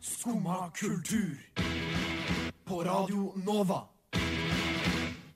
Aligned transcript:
Skumma 0.00 0.70
kultur. 0.74 1.36
På 2.64 2.84
Radio 2.84 3.32
Nova. 3.46 3.82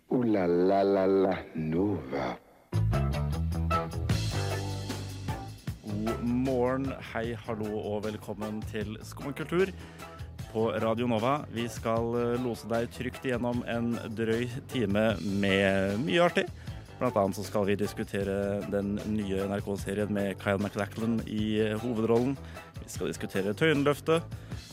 O-la-la-la-la 0.08 1.36
Nova. 1.54 2.36
God 5.84 6.22
morgen, 6.24 6.92
hei, 7.12 7.34
hallo 7.46 7.78
og 7.78 8.04
velkommen 8.04 8.62
til 8.72 8.96
Skumma 9.02 9.32
kultur 9.32 9.72
på 10.52 10.70
Radio 10.80 11.06
Nova. 11.06 11.42
Vi 11.52 11.66
skal 11.68 12.14
eh, 12.16 12.38
lose 12.40 12.68
deg 12.70 12.88
trygt 12.94 13.26
igjennom 13.26 13.60
en 13.68 13.92
drøy 14.16 14.48
time 14.72 15.12
med 15.20 16.00
mye 16.06 16.24
artig. 16.24 16.46
Blant 16.98 17.18
annet 17.20 17.38
så 17.38 17.44
skal 17.46 17.66
vi 17.68 17.76
diskutere 17.78 18.58
den 18.72 18.96
nye 19.12 19.44
NRK-serien 19.46 20.10
med 20.10 20.38
Kyle 20.40 20.58
MacLachlan 20.62 21.20
i 21.30 21.60
eh, 21.62 21.76
hovedrollen. 21.78 22.34
Vi 22.88 22.94
skal 22.94 23.10
diskutere 23.10 23.52
Tøyenløftet, 23.52 24.22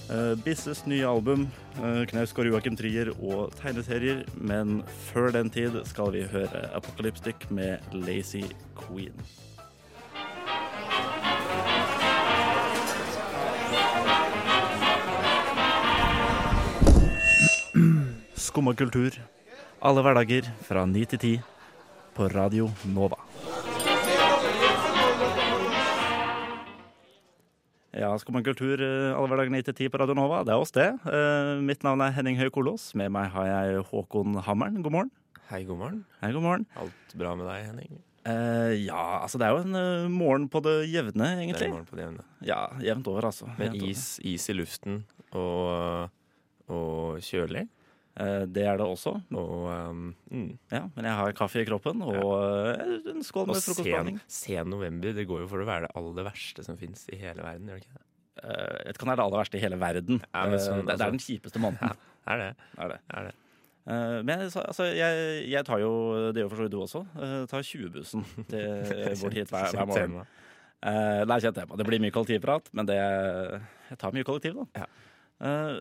uh, 0.08 0.38
Bisses 0.46 0.86
nye 0.88 1.04
album, 1.04 1.50
uh, 1.82 2.06
Knausgård 2.08 2.48
Joakim 2.48 2.78
Trier 2.80 3.10
og 3.20 3.52
tegneserier. 3.60 4.22
Men 4.40 4.86
før 5.10 5.34
den 5.36 5.52
tid 5.52 5.76
skal 5.90 6.14
vi 6.16 6.22
høre 6.32 6.62
Apokalypstikk 6.78 7.50
med 7.52 7.84
Lazy 7.92 8.46
Queen. 8.80 9.20
Skumma 18.40 18.78
kultur. 18.80 19.20
Alle 19.84 20.08
hverdager 20.08 20.48
fra 20.64 20.88
9 20.88 21.06
til 21.12 21.20
10 21.20 21.38
på 22.16 22.32
Radio 22.32 22.72
Nova. 22.88 23.25
Ja, 27.96 28.10
Skummakultur 28.20 28.82
eh, 28.84 29.14
alle 29.16 29.30
hverdagene 29.32 29.62
9 29.62 29.70
til 29.70 29.76
10 29.86 29.92
på 29.94 30.00
Radio 30.02 30.16
Nova. 30.18 30.42
Det 30.44 30.52
er 30.52 30.60
oss, 30.60 30.74
det. 30.76 30.90
Eh, 31.08 31.52
Mitt 31.64 31.86
navn 31.86 32.02
er 32.04 32.12
Henning 32.12 32.36
Høie 32.36 32.52
Kolås. 32.52 32.90
Med 33.00 33.14
meg 33.16 33.30
har 33.32 33.48
jeg 33.48 33.86
Håkon 33.88 34.36
Hammeren. 34.44 34.82
God 34.84 34.96
morgen. 34.98 35.12
Hei, 35.48 35.62
god 35.64 35.80
morgen. 35.80 36.02
Hei, 36.20 36.34
god 36.36 36.44
morgen. 36.44 36.66
Alt 36.82 37.16
bra 37.16 37.32
med 37.40 37.48
deg, 37.48 37.70
Henning? 37.70 38.02
Uh, 38.26 38.74
ja, 38.74 39.22
altså 39.22 39.38
det 39.38 39.46
er 39.48 39.54
jo 39.54 39.62
en 39.62 39.78
uh, 39.78 40.10
morgen 40.10 40.50
på 40.52 40.60
det 40.66 40.74
jevne, 40.90 41.30
egentlig. 41.38 41.62
Det 41.62 41.68
er 41.68 41.70
en 41.70 41.76
morgen 41.78 41.88
på 41.88 42.00
det 42.00 42.04
jevne. 42.04 42.26
Ja, 42.44 42.60
jevnt 42.84 43.10
over, 43.14 43.30
altså. 43.30 43.48
Med 43.60 43.78
is, 43.86 44.06
is 44.26 44.50
i 44.52 44.58
luften 44.58 45.04
og, 45.38 46.10
og 46.68 47.22
kjølig. 47.24 47.68
Eh, 48.16 48.44
det 48.48 48.64
er 48.64 48.80
det 48.80 48.88
også. 48.88 49.14
Og, 49.36 49.68
um, 49.68 50.08
mm. 50.32 50.50
Ja, 50.72 50.84
men 50.96 51.08
jeg 51.10 51.20
har 51.20 51.36
kaffe 51.38 51.62
i 51.62 51.68
kroppen 51.68 52.04
og 52.06 52.16
ja. 52.16 52.90
en 53.12 53.24
skål 53.26 53.50
med 53.50 53.60
sen, 53.60 53.70
frokostblanding. 53.74 54.20
sen 54.32 54.70
november. 54.72 55.16
Det 55.18 55.28
går 55.30 55.44
jo 55.44 55.48
for 55.52 55.64
å 55.64 55.70
være 55.70 55.88
det 55.88 55.94
aller 56.02 56.28
verste 56.30 56.66
som 56.66 56.80
fins 56.80 57.08
i 57.12 57.20
hele 57.20 57.44
verden, 57.46 57.72
gjør 57.72 57.82
det 57.82 57.88
ikke 57.88 57.98
det? 57.98 58.06
Uh, 58.36 58.78
Jeg 58.90 59.00
kan 59.00 59.10
være 59.12 59.16
det 59.16 59.24
er 59.24 59.26
aller 59.30 59.42
verste 59.44 59.60
i 59.60 59.64
hele 59.64 59.82
verden. 59.82 60.22
Ja, 60.30 60.46
Eh, 60.46 60.60
sånn, 60.60 60.84
det, 60.84 60.86
det 60.86 60.96
er 60.96 61.00
altså. 61.00 61.12
den 61.18 61.26
kjipeste 61.26 61.64
måneden. 61.64 62.06
Er 62.26 62.42
det? 62.42 62.48
Er 62.82 62.96
det. 62.96 63.02
Er 63.14 63.28
det? 63.30 63.36
Uh, 63.86 64.18
men 64.26 64.40
jeg, 64.42 64.50
altså, 64.64 64.88
jeg, 64.98 65.28
jeg 65.52 65.66
tar 65.68 65.84
jo, 65.84 65.92
det 66.34 66.42
gjør 66.42 66.50
for 66.50 66.58
så 66.58 66.66
vidt 66.66 66.74
du 66.74 66.80
også, 66.82 67.04
Uh, 67.14 67.44
tar 67.52 67.62
20-bussen 67.68 68.26
til 68.50 68.66
bort 69.22 69.38
hit 69.38 69.54
hver, 69.54 69.70
hver 69.76 69.92
morgen. 69.92 70.26
Eh, 70.86 71.22
det 71.26 71.34
er 71.34 71.46
kjent 71.48 71.58
tema. 71.58 71.78
Det 71.80 71.86
blir 71.88 72.02
mye 72.04 72.14
kollektivprat, 72.14 72.68
men 72.78 72.90
det, 72.90 72.98
jeg 73.90 74.00
tar 74.02 74.14
mye 74.14 74.26
kollektiv, 74.28 74.60
da. 74.60 74.84
Ja. 74.84 74.88
Eh, 75.48 75.78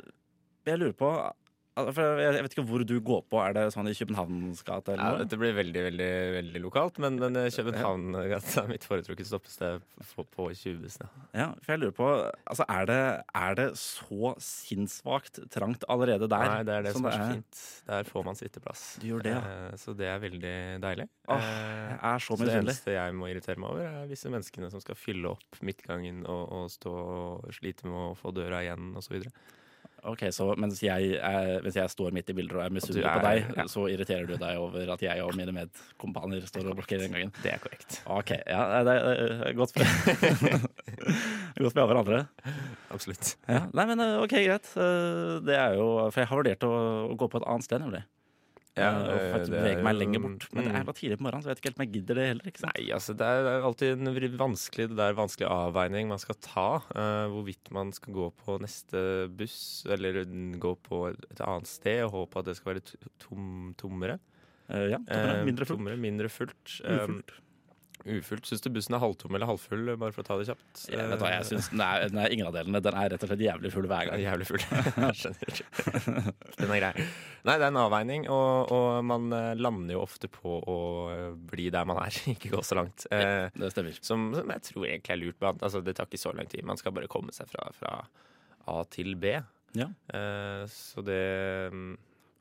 jeg 0.70 0.80
lurer 0.80 0.94
på 0.96 1.10
jeg, 1.74 2.42
vet 2.44 2.54
ikke 2.54 2.66
hvor 2.68 2.84
du 2.86 2.94
går 3.02 3.22
på. 3.30 3.40
Er 3.42 3.54
det 3.56 3.64
sånn 3.74 3.88
i 3.90 3.94
Københavns 3.98 4.62
gate 4.66 4.94
Ja, 4.98 5.10
dette 5.20 5.38
blir 5.40 5.56
veldig 5.56 5.84
veldig, 5.88 6.10
veldig 6.38 6.62
lokalt, 6.62 7.00
men, 7.02 7.18
men 7.22 7.38
eh, 7.40 7.48
er 7.50 8.68
mitt 8.70 8.86
foretrukket 8.86 9.28
stoppested 9.30 9.82
på, 10.14 10.26
på 10.34 10.48
20-bussen. 10.52 11.08
ja. 11.32 11.44
Ja, 11.44 11.48
for 11.60 11.74
jeg 11.74 11.82
lurer 11.82 11.96
på 11.96 12.08
altså, 12.12 12.64
er, 12.68 12.86
det, 12.88 13.00
er 13.36 13.58
det 13.58 13.66
så 13.80 14.34
sinnssvakt 14.42 15.42
trangt 15.52 15.84
allerede 15.92 16.28
der? 16.30 16.46
Nei, 16.50 16.62
det 16.66 16.78
er 16.78 16.86
det 16.88 16.94
som 16.96 17.08
er 17.10 17.18
så 17.18 17.28
fint. 17.32 17.64
Der 17.90 18.08
får 18.08 18.28
man 18.28 18.38
sitteplass. 18.38 18.84
Du 19.02 19.08
gjør 19.10 19.26
det, 19.26 19.34
ja. 19.34 19.42
Eh, 19.68 19.76
Så 19.80 19.96
det 19.98 20.08
er 20.10 20.22
veldig 20.22 20.56
deilig. 20.84 21.08
Åh, 21.28 21.44
Eh, 21.44 21.90
jeg 21.90 21.98
er 22.14 22.22
så 22.22 22.36
Så 22.36 22.46
det 22.46 22.54
eneste 22.60 22.94
jeg 22.94 23.16
må 23.16 23.28
irritere 23.30 23.60
meg 23.60 23.74
over, 23.74 23.84
er 23.84 24.08
disse 24.10 24.30
menneskene 24.32 24.70
som 24.72 24.82
skal 24.82 24.96
fylle 24.98 25.32
opp 25.34 25.60
midtgangen 25.64 26.22
og, 26.26 26.44
og 26.52 26.70
stå 26.72 26.92
og 26.94 27.52
slite 27.54 27.88
med 27.88 27.98
å 27.98 28.14
få 28.18 28.32
døra 28.34 28.62
igjen 28.64 28.92
osv. 28.98 29.18
Ok, 30.04 30.26
så 30.36 30.50
mens 30.60 30.82
jeg, 30.84 31.14
er, 31.16 31.62
mens 31.64 31.76
jeg 31.78 31.88
står 31.92 32.12
midt 32.12 32.28
i 32.28 32.34
bildet 32.36 32.58
og 32.58 32.62
er 32.66 32.72
misunnelig 32.76 33.08
på 33.08 33.22
deg, 33.24 33.46
ja. 33.56 33.64
så 33.72 33.86
irriterer 33.88 34.26
du 34.28 34.34
deg 34.40 34.58
over 34.60 34.90
at 34.92 35.04
jeg 35.06 35.22
og 35.24 35.32
mine 35.38 35.54
medkompaner 35.56 36.44
står 36.48 36.68
og 36.68 36.76
blokkerer 36.80 37.06
den 37.06 37.14
gangen? 37.16 37.32
Det 37.40 37.54
er 37.54 37.62
korrekt. 37.62 37.96
Ok, 38.12 38.34
ja, 38.44 38.82
det 38.84 38.96
er 38.98 39.56
godt 39.56 39.72
Godt 41.64 41.78
med 41.78 41.86
hverandre. 41.88 42.20
Absolutt. 42.92 43.34
Ja. 43.48 43.62
Nei, 43.72 43.86
men 43.90 44.02
eh, 44.04 44.16
ok, 44.24 44.34
greit. 44.44 44.68
Eh, 44.76 45.38
Det 45.46 45.56
er 45.56 45.78
jo 45.78 45.86
For 46.10 46.20
jeg 46.22 46.30
har 46.30 46.40
vurdert 46.42 46.66
å, 46.68 46.72
å 47.08 47.16
gå 47.18 47.28
på 47.30 47.40
et 47.40 47.48
annet 47.48 47.66
sted, 47.66 47.80
nemlig. 47.84 48.02
Ja, 48.74 48.88
Eh, 48.94 49.06
og 49.06 49.12
eh, 49.14 49.28
faktisk 49.30 49.54
bevege 49.54 49.82
meg 49.86 49.96
lenger 50.00 50.22
bort. 50.24 50.46
Men 50.50 50.66
det 50.66 50.72
mm. 50.72 50.78
er 50.78 50.86
bare 50.88 50.98
tidlig 50.98 51.18
på 51.20 51.24
morgenen, 51.26 51.44
så 51.44 51.50
jeg 51.50 51.54
vet 51.54 51.60
ikke 51.60 51.70
helt 51.70 51.78
om 51.78 51.84
jeg 51.84 51.92
gidder 51.94 52.18
det 52.18 52.26
heller. 52.26 52.48
ikke 52.50 52.62
sant? 52.62 52.74
Nei, 52.74 52.86
altså 52.96 53.14
det 53.20 53.28
er, 53.30 53.48
alltid 53.68 53.94
en 53.94 54.38
vanskelig, 54.40 54.88
det 54.90 54.98
der 54.98 55.18
vanskelig 55.18 55.48
avveining 55.50 56.10
man 56.10 56.22
skal 56.22 56.38
ta. 56.42 56.66
Uh, 56.90 57.26
hvorvidt 57.34 57.70
man 57.76 57.94
skal 57.94 58.16
gå 58.18 58.28
på 58.42 58.58
neste 58.64 59.04
buss, 59.38 59.58
eller 59.94 60.20
gå 60.62 60.74
på 60.88 61.04
et, 61.12 61.28
et 61.30 61.44
annet 61.46 61.70
sted 61.70 62.02
og 62.08 62.14
håpe 62.18 62.42
at 62.42 62.50
det 62.50 62.56
skal 62.58 62.74
være 62.74 63.12
tom, 63.22 63.48
tommere. 63.78 64.18
Uh, 64.66 64.88
ja, 64.90 65.00
tommere, 65.06 65.46
mindre 65.46 65.70
fullt. 65.70 65.78
Tommere, 65.78 66.02
mindre 66.08 66.32
fullt. 66.32 66.78
Ufullt. 66.82 67.38
Ufullt. 68.06 68.46
Syns 68.48 68.60
du 68.64 68.68
bussen 68.74 68.94
er 68.96 69.00
halvtom 69.02 69.34
eller 69.36 69.48
halvfull, 69.48 69.90
bare 70.00 70.12
for 70.12 70.22
å 70.22 70.26
ta 70.28 70.36
det 70.40 70.46
kjapt? 70.50 70.82
Jeg 70.92 71.08
vet 71.10 71.22
hva, 71.22 71.30
jeg 71.34 71.46
synes 71.48 71.68
den 71.72 71.82
er, 71.84 72.04
den 72.12 72.20
er 72.24 72.34
ingen 72.34 72.48
av 72.50 72.54
delene. 72.56 72.80
Den 72.84 72.98
er 73.00 73.12
rett 73.14 73.24
og 73.24 73.30
slett 73.30 73.44
jævlig 73.46 73.72
full 73.74 73.88
hver 73.90 74.10
gang. 74.10 74.20
jævlig 74.24 74.48
full. 74.50 74.64
Skjønner. 75.20 75.62
Den 76.58 76.74
er 76.74 76.82
grei. 76.82 77.06
Nei, 77.44 77.56
det 77.60 77.64
er 77.66 77.68
en 77.70 77.80
avveining, 77.82 78.26
og, 78.32 78.70
og 78.72 79.00
man 79.08 79.26
eh, 79.36 79.50
lander 79.60 79.96
jo 79.96 80.02
ofte 80.04 80.30
på 80.32 80.56
å 80.70 80.76
eh, 81.12 81.26
bli 81.50 81.66
der 81.74 81.88
man 81.88 82.00
er, 82.04 82.16
ikke 82.34 82.52
gå 82.54 82.62
så 82.64 82.78
langt. 82.80 83.06
Ja, 83.12 83.48
Det 83.54 83.72
stemmer. 83.74 83.98
som, 84.04 84.30
som 84.36 84.52
jeg 84.56 84.66
tror 84.70 84.86
egentlig 84.88 85.16
er 85.16 85.22
lurt. 85.24 85.38
blant- 85.42 85.64
Altså, 85.64 85.82
det 85.84 85.96
tar 85.98 86.08
ikke 86.10 86.20
så 86.24 86.32
lang 86.36 86.48
tid. 86.52 86.64
Man 86.68 86.80
skal 86.80 86.94
bare 86.96 87.10
komme 87.12 87.32
seg 87.36 87.48
fra, 87.52 87.68
fra 87.76 87.98
A 88.72 88.80
til 88.92 89.14
B. 89.20 89.34
Ja. 89.76 89.88
Eh, 90.14 90.64
så 90.70 91.02
det 91.04 91.20
mm, 91.74 91.94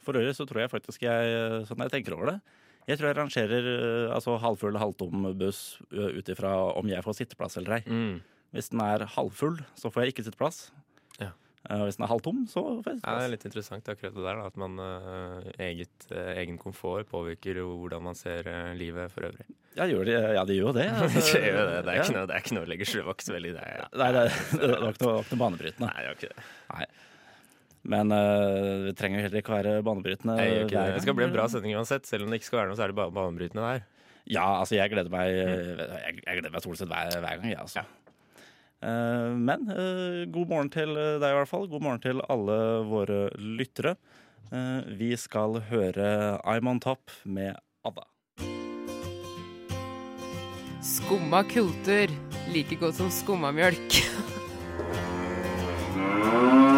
For 0.05 0.19
øvrig 0.19 0.35
så 0.37 0.45
tror 0.47 0.61
jeg 0.65 0.71
faktisk 0.73 1.01
jeg, 1.07 1.63
sånn 1.69 1.81
jeg 1.87 1.93
tenker 1.95 2.13
over 2.17 2.33
det 2.33 2.39
Jeg 2.87 2.99
tror 2.99 3.07
jeg 3.11 3.17
rangerer 3.21 3.67
eh, 3.73 4.13
altså 4.15 4.37
halvfull, 4.43 4.77
halvtom 4.81 5.29
buss 5.39 5.79
ø, 5.91 6.09
ut 6.19 6.29
ifra 6.33 6.53
om 6.75 6.89
jeg 6.91 7.03
får 7.05 7.19
sitteplass 7.21 7.57
eller 7.61 7.77
ei. 7.79 7.83
mm. 7.87 8.15
Hvis 8.53 8.67
den 8.69 8.81
er 8.85 9.07
halvfull, 9.15 9.55
så 9.79 9.89
får 9.89 10.03
jeg 10.03 10.11
ikke 10.13 10.23
sitteplass. 10.27 10.57
Ja. 11.17 11.31
Eh, 11.71 11.79
Hvis 11.87 11.95
den 11.97 12.03
er 12.05 12.11
halvtom, 12.11 12.43
så 12.51 12.61
får 12.83 12.91
jeg 12.91 12.99
Ja, 13.01 13.13
det 13.17 13.23
er 13.25 13.31
litt 13.31 13.45
interessant 13.47 13.87
akkurat 13.89 14.13
det 14.13 14.25
der, 14.27 14.41
da, 14.41 14.45
at 14.51 14.57
man 14.61 14.75
eh, 14.83 15.47
eget, 15.71 16.05
eh, 16.11 16.33
egen 16.43 16.59
komfort 16.61 17.07
påvirker 17.09 17.57
jo 17.63 17.71
hvordan 17.81 18.03
man 18.11 18.19
ser 18.19 18.45
eh, 18.51 18.73
livet 18.77 19.09
for 19.15 19.25
øvrig. 19.29 19.47
Ja, 19.79 19.87
gjør 19.89 20.05
det, 20.05 20.17
ja, 20.37 20.43
de 20.45 20.59
gjør 20.59 20.75
det. 20.77 20.85
altså. 20.91 21.23
det, 21.39 21.41
det. 21.49 21.63
Det, 21.87 21.95
er 21.95 21.97
Ja. 21.97 22.03
ikke 22.03 22.17
noe, 22.19 22.27
det 22.29 22.35
er 22.37 22.43
ikke 22.45 22.57
noe 22.59 22.67
å 22.67 22.71
legge 22.75 22.85
i 23.49 23.55
det. 23.55 23.65
Nei, 24.03 24.11
det, 24.19 24.23
det 24.61 24.69
var 24.83 24.93
ikke 24.93 25.07
noe, 25.07 25.15
var 25.31 25.41
banebrytende. 25.47 25.89
Nei, 25.89 26.03
det 26.03 26.11
er 26.11 26.19
ikke 26.19 26.33
det. 26.35 26.45
Men 27.83 28.13
uh, 28.15 28.87
det 28.87 28.93
trenger 28.99 29.19
jo 29.19 29.25
heller 29.27 29.41
ikke 29.43 29.55
være 29.57 29.79
banebrytende. 29.83 30.37
Jeg 30.39 30.65
okay. 30.65 30.75
hver 30.75 30.91
det. 30.91 30.99
Det 30.99 31.03
skal 31.07 31.17
bli 31.17 31.27
en 31.27 31.35
bra 31.35 31.49
sending 31.51 31.75
uansett. 31.75 32.07
Selv 32.07 32.25
om 32.25 32.31
det 32.31 32.39
ikke 32.39 32.51
skal 32.51 32.61
være 32.61 32.71
noe 32.71 32.79
særlig 32.79 32.95
banebrytende 33.01 33.65
der. 33.65 33.83
Ja, 34.31 34.45
altså 34.61 34.77
jeg 34.79 34.93
gleder 34.93 35.11
meg 35.11 35.33
Mm. 35.33 35.81
Jeg, 35.83 36.21
jeg 36.23 36.39
gleder 36.39 36.53
meg 36.53 36.63
stort 36.63 36.79
sett 36.79 36.91
hver, 36.91 37.11
hver 37.19 37.41
gang, 37.41 37.49
jeg, 37.51 37.59
altså. 37.59 37.83
Eh, 38.83 39.31
men 39.39 39.67
uh, 39.71 40.23
god 40.31 40.49
morgen 40.51 40.71
til 40.73 40.91
deg 40.95 41.29
i 41.29 41.37
hvert 41.37 41.51
fall. 41.51 41.67
God 41.71 41.83
morgen 41.85 42.03
til 42.03 42.23
alle 42.31 42.57
våre 42.89 43.27
lyttere. 43.39 43.95
Uh, 44.53 44.83
vi 44.99 45.15
skal 45.17 45.61
høre 45.69 46.37
I'm 46.43 46.69
on 46.69 46.79
top 46.83 47.11
med 47.23 47.55
ABBA. 47.87 48.05
Skumma 50.83 51.43
kultur. 51.47 52.11
Like 52.53 52.75
godt 52.75 52.99
som 52.99 53.11
skummamjølk. 53.11 54.01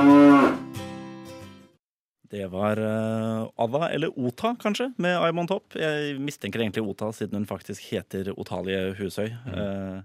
Det 2.35 2.49
var 2.51 2.79
uh, 2.81 3.45
Ada, 3.63 3.87
eller 3.95 4.11
Ota 4.19 4.55
kanskje, 4.59 4.89
med 4.99 5.15
I'm 5.23 5.39
on 5.39 5.47
top. 5.47 5.77
Jeg 5.79 6.17
mistenker 6.19 6.59
egentlig 6.59 6.83
Ota, 6.83 7.13
siden 7.15 7.39
hun 7.39 7.47
faktisk 7.47 7.85
heter 7.93 8.33
Otalie 8.35 8.91
Husøy. 8.99 9.29
Eh, 9.31 10.01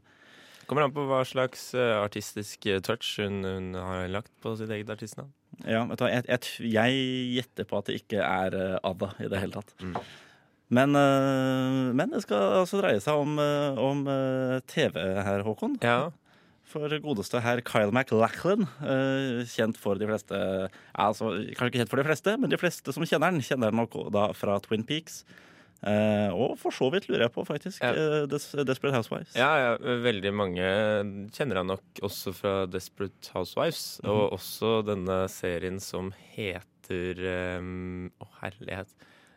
Kommer 0.70 0.86
an 0.86 0.94
på 0.94 1.02
hva 1.10 1.24
slags 1.26 1.72
uh, 1.74 1.98
artistisk 2.04 2.68
eh, 2.70 2.78
touch 2.86 3.16
hun, 3.18 3.42
hun 3.42 3.74
har 3.74 4.06
lagt 4.14 4.30
på 4.44 4.54
sitt 4.60 4.70
eget 4.70 4.92
artistnavn. 4.94 5.32
ja, 5.66 5.82
vet 5.90 5.98
du 5.98 6.04
hva, 6.06 6.10
jeg, 6.12 6.28
jeg, 6.30 6.70
jeg 6.70 7.00
gjetter 7.40 7.66
på 7.66 7.80
at 7.80 7.90
det 7.90 7.96
ikke 8.04 8.22
er 8.22 8.54
eh, 8.54 8.76
Ava 8.86 9.10
i 9.18 9.26
det 9.32 9.42
hele 9.42 9.58
tatt. 9.58 9.74
Mm. 9.82 9.96
Men, 10.70 10.94
eh, 10.94 11.90
men 11.98 12.14
det 12.14 12.22
skal 12.22 12.60
altså 12.60 12.78
dreie 12.78 13.02
seg 13.02 13.18
om, 13.18 13.34
eh, 13.42 13.80
om 13.82 14.04
eh, 14.06 14.60
TV 14.70 15.02
her, 15.26 15.42
Håkon. 15.42 15.74
Ja, 15.82 16.12
For 16.70 16.92
godeste 17.02 17.40
herr 17.42 17.60
Kyle 17.66 17.90
McLachlan, 17.90 18.62
eh, 18.86 19.40
kjent 19.50 19.76
for 19.80 19.98
de 19.98 20.06
fleste 20.06 20.38
altså, 20.94 21.32
Kanskje 21.56 21.70
ikke 21.72 21.80
kjent 21.82 21.90
for 21.92 21.98
de 22.02 22.06
fleste, 22.06 22.34
men 22.38 22.52
de 22.52 22.58
fleste 22.60 22.94
som 22.94 23.02
kjenner 23.06 23.32
han, 23.32 23.40
kjenner 23.42 23.72
han 23.72 23.80
nok 23.82 23.96
da 24.14 24.28
fra 24.38 24.58
Twin 24.62 24.84
Peaks. 24.86 25.24
Eh, 25.80 26.28
og 26.36 26.58
for 26.60 26.70
så 26.76 26.90
vidt 26.92 27.06
lurer 27.08 27.24
jeg 27.24 27.32
på, 27.32 27.42
faktisk, 27.48 27.80
Ja. 27.82 27.90
eh, 27.96 28.26
Des 28.28 28.50
Desperate 28.68 28.94
Housewives. 28.98 29.34
Ja, 29.34 29.48
ja, 29.56 29.70
veldig 30.04 30.32
mange 30.36 30.66
kjenner 31.32 31.56
han 31.62 31.70
nok 31.72 32.02
også 32.04 32.34
fra 32.36 32.54
Desperate 32.70 33.32
Housewives. 33.34 33.98
Og 34.04 34.36
også 34.36 34.84
denne 34.86 35.22
serien 35.32 35.80
som 35.80 36.12
heter 36.36 37.24
Å, 38.20 38.26
herlighet. 38.42 38.92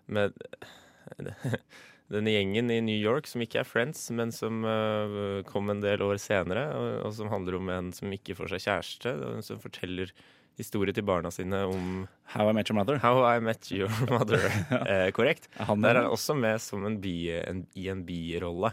Med 0.07 0.33
denne 2.13 2.31
gjengen 2.33 2.69
i 2.71 2.79
New 2.85 2.99
York 2.99 3.27
som 3.29 3.41
ikke 3.43 3.59
er 3.63 3.67
Friends, 3.67 4.05
men 4.15 4.31
som 4.35 4.61
uh, 4.67 5.41
kom 5.49 5.71
en 5.73 5.81
del 5.83 5.99
år 6.05 6.17
senere, 6.21 6.63
og, 6.77 6.87
og 7.07 7.11
som 7.17 7.31
handler 7.33 7.53
om 7.59 7.67
en 7.73 7.91
som 7.95 8.07
ikke 8.13 8.35
får 8.37 8.47
seg 8.53 8.65
kjæreste, 8.67 9.09
og 9.17 9.41
som 9.45 9.61
forteller 9.63 10.07
historier 10.59 10.93
til 10.93 11.05
barna 11.07 11.31
sine 11.33 11.63
om 11.65 12.03
How 12.33 12.51
I 12.51 12.53
Met 12.53 12.69
Your 12.69 12.77
Mother. 12.77 12.99
How 13.01 13.23
I 13.25 13.39
Met 13.41 13.71
Your 13.73 13.89
Mother. 14.13 14.43
eh, 14.85 15.09
korrekt. 15.15 15.47
Han 15.57 15.81
Der 15.81 15.95
er 15.95 16.03
han 16.05 16.13
også 16.13 16.35
med 16.37 16.61
som 16.61 16.85
en 16.85 16.99
bi, 17.01 17.31
en, 17.33 17.63
i 17.73 17.87
en 17.89 18.03
birolle, 18.05 18.69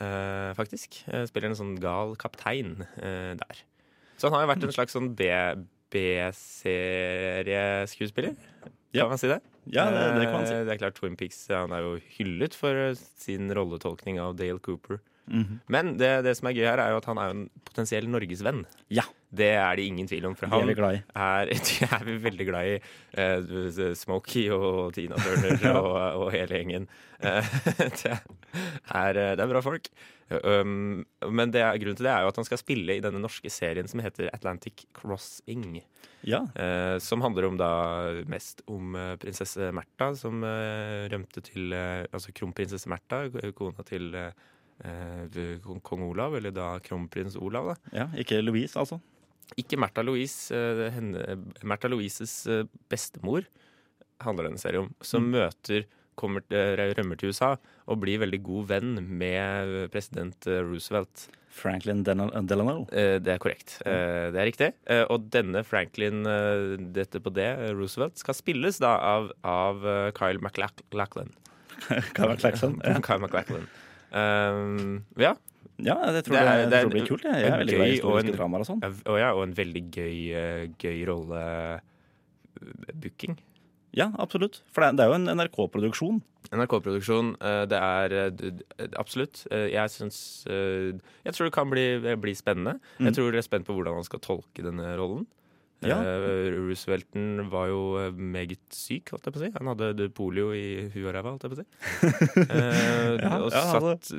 eh, 0.00 0.50
faktisk. 0.56 1.02
Eh, 1.12 1.26
spiller 1.28 1.50
en 1.52 1.58
sånn 1.58 1.76
gal 1.82 2.16
kaptein 2.20 2.78
eh, 2.96 3.34
der. 3.36 3.56
Så 4.16 4.28
han 4.28 4.34
har 4.38 4.42
jo 4.46 4.52
vært 4.54 4.64
en 4.68 4.76
slags 4.76 4.94
sånn 4.96 5.12
B-serieskuespiller. 5.92 8.34
Ja. 8.92 9.04
Kan 9.04 9.10
man 9.12 9.18
si 9.20 9.28
det? 9.28 9.40
Ja, 9.70 9.84
det, 9.90 10.00
det 10.18 10.24
kan 10.26 10.32
man 10.40 10.46
si. 10.48 10.54
Eh, 10.54 10.64
Det 10.66 10.72
er 10.74 10.78
klart 10.80 10.96
Twin 10.98 11.14
Peaks 11.16 11.44
Han 11.48 11.70
er 11.72 11.84
jo 11.84 11.92
hyllet 12.18 12.54
for 12.58 12.74
eh, 12.74 12.94
sin 12.98 13.50
rolletolkning 13.54 14.18
av 14.18 14.34
Dale 14.36 14.58
Cooper. 14.58 14.98
Mhm. 15.30 15.60
Men 15.70 15.96
det, 15.98 16.24
det 16.26 16.36
som 16.36 16.48
er 16.50 16.56
gøy 16.58 16.66
her, 16.66 16.78
er 16.82 16.90
jo 16.90 16.96
at 16.98 17.04
han 17.06 17.18
er 17.18 17.28
jo 17.30 17.36
en 17.36 17.44
potensiell 17.64 18.08
norgesvenn. 18.10 18.64
Ja, 18.90 19.04
Det 19.32 19.48
er 19.56 19.78
det 19.78 19.86
ingen 19.88 20.08
tvil 20.08 20.26
om. 20.28 20.36
For 20.36 20.46
det 20.46 20.52
er 20.52 20.60
han 20.60 20.68
vi 20.68 20.78
glad 20.78 20.98
i. 20.98 21.02
er, 21.26 21.52
de 21.68 21.88
er 21.88 22.08
vi 22.08 22.16
veldig 22.26 22.48
glad 22.48 22.72
i. 22.72 22.74
Uh, 23.16 23.92
Smokey 23.96 24.48
og 24.52 24.92
Tina 24.96 25.16
Turner 25.20 25.68
og, 25.80 25.94
og 26.22 26.32
hele 26.34 26.60
gjengen. 26.60 26.88
Uh, 27.22 27.54
det, 28.02 28.18
er, 28.92 29.12
det 29.16 29.40
er 29.40 29.54
bra 29.54 29.64
folk. 29.64 29.88
Um, 30.32 31.02
men 31.28 31.52
det 31.52 31.64
grunnen 31.80 31.98
til 31.98 32.06
det 32.06 32.12
er 32.12 32.24
jo 32.24 32.30
at 32.30 32.38
han 32.40 32.46
skal 32.48 32.60
spille 32.60 32.96
i 32.96 33.02
denne 33.04 33.20
norske 33.20 33.50
serien 33.52 33.88
som 33.90 34.00
heter 34.04 34.30
Atlantic 34.32 34.86
Crossing. 34.96 35.82
Ja. 36.22 36.44
Uh, 36.56 36.96
som 37.02 37.24
handler 37.24 37.48
om 37.48 37.58
da 37.60 37.72
mest 38.30 38.62
om 38.70 38.94
eh, 38.96 39.14
prinsesse 39.20 39.72
Märtha 39.74 40.12
som 40.16 40.42
eh, 40.46 41.08
rømte 41.12 41.42
til 41.44 41.72
eh, 41.74 42.04
Altså 42.12 42.32
kronprinsesse 42.36 42.90
Märtha, 42.90 43.24
kona 43.56 43.84
til 43.86 44.14
eh, 44.18 44.30
eh, 44.84 45.56
kong 45.82 46.04
Olav, 46.06 46.36
eller 46.38 46.54
da 46.54 46.76
kronprins 46.84 47.36
Olav. 47.36 47.72
da 47.72 47.98
ja. 47.98 48.08
Ikke 48.18 48.40
Louise, 48.42 48.78
altså. 48.78 49.00
Ikke 49.58 49.78
Märtha 49.80 50.02
Louise. 50.04 50.50
eh, 50.54 50.90
henne- 50.94 51.38
Märtha 51.62 51.88
Louises 51.90 52.46
eh, 52.46 52.64
bestemor 52.90 53.44
handler 54.20 54.44
denne 54.48 54.58
serien 54.58 54.84
om. 54.86 54.94
Som 55.02 55.30
møter 55.32 55.84
kommer, 56.14 56.42
rømmer 56.94 57.16
til 57.18 57.30
USA 57.32 57.56
og 57.88 57.98
blir 58.02 58.18
veldig 58.20 58.42
god 58.44 58.66
venn 58.68 58.90
med 59.18 59.90
president 59.90 60.46
eh, 60.46 60.60
Roosevelt. 60.62 61.28
Franklin 61.52 62.02
Delano. 62.04 62.86
Eh, 62.92 63.18
Det 63.20 63.28
er 63.34 63.38
korrekt. 63.38 63.78
Eh, 63.84 64.30
Det 64.32 64.38
er 64.40 64.46
riktig. 64.48 64.72
Eh, 64.86 65.04
Og 65.10 65.28
denne 65.30 65.64
Franklin 65.64 66.24
eh, 66.26 66.76
dette 66.92 67.20
på 67.20 67.32
det, 67.32 67.48
eh, 67.58 67.72
Roosevelt, 67.74 68.16
skal 68.18 68.34
spilles 68.34 68.78
da 68.78 68.96
av, 68.98 69.32
av 69.44 69.84
eh, 69.84 70.10
Kyle 70.12 70.38
MacLachlan. 70.40 71.32
Kyle 72.14 72.28
MacLachlan. 72.28 72.80
Ja. 72.84 73.00
Kyle 73.00 73.18
McLachlan. 73.20 73.66
Um, 74.12 75.04
ja. 75.16 75.34
Ja, 75.82 75.96
jeg 76.12 76.24
tror 76.24 76.32
Det 76.36 76.42
er- 76.42 76.70
det 76.70 76.80
tror 76.82 76.90
det 76.90 76.96
blir 76.96 77.06
kult. 77.08 77.22
Jeg, 77.24 77.34
jeg 77.42 77.50
er 77.52 77.58
veldig 77.62 77.76
glad 77.76 77.86
i 77.88 77.94
historiske 77.96 78.36
dramaer 78.36 78.60
og 78.60 78.66
sånn. 78.70 78.82
Og, 79.06 79.18
ja, 79.18 79.30
og 79.34 79.42
en 79.48 79.54
veldig 79.54 79.82
gøy, 79.90 80.16
eh, 80.32 80.66
gøy 80.78 81.06
rolle 81.08 81.80
booking. 82.94 83.38
Ja, 83.92 84.06
absolutt. 84.18 84.62
For 84.72 84.80
det 84.88 85.00
er, 85.04 85.10
jo 85.10 85.16
en 85.18 85.26
NRK-produksjon. 85.36 86.22
NRK-produksjon, 86.52 87.34
eh, 87.44 87.64
det 87.68 87.78
er 87.78 88.12
eh, 88.12 88.88
absolutt. 88.96 89.42
Eh, 89.50 89.68
Jeg 89.74 89.90
syns 89.92 90.46
eh, 90.48 90.92
Jeg 91.26 91.34
tror 91.34 91.44
det 91.50 91.52
kan 91.52 91.68
bli, 91.70 91.84
bli 92.16 92.32
spennende. 92.34 92.78
Mm. 92.98 93.06
Jeg 93.10 93.14
tror 93.18 93.30
dere 93.30 93.42
er 93.42 93.48
spent 93.48 93.66
på 93.68 93.74
hvordan 93.76 93.94
han 94.00 94.04
skal 94.08 94.20
tolke 94.24 94.64
denne 94.64 94.94
rollen. 94.96 95.26
Ja. 95.88 95.98
Eh, 96.00 96.48
Roosevelten 96.56 97.48
var 97.52 97.70
jo 97.72 97.82
eh, 98.00 98.12
meget 98.14 98.62
syk, 98.76 99.12
holdt 99.14 99.26
jeg 99.28 99.34
på 99.34 99.40
å 99.40 99.44
si. 99.44 99.50
Han 99.58 99.72
hadde 99.72 100.08
polio 100.14 100.52
i 100.56 100.88
huet 100.94 101.08
og 101.08 101.16
ræva, 101.16 101.34
holdt 101.34 101.48
jeg 101.48 101.54
på 101.54 101.58
å 101.58 101.62
si. 101.62 101.68
Eh, 102.52 103.18
Ja, 103.22 103.36
og 103.42 103.52
satt, 103.52 104.12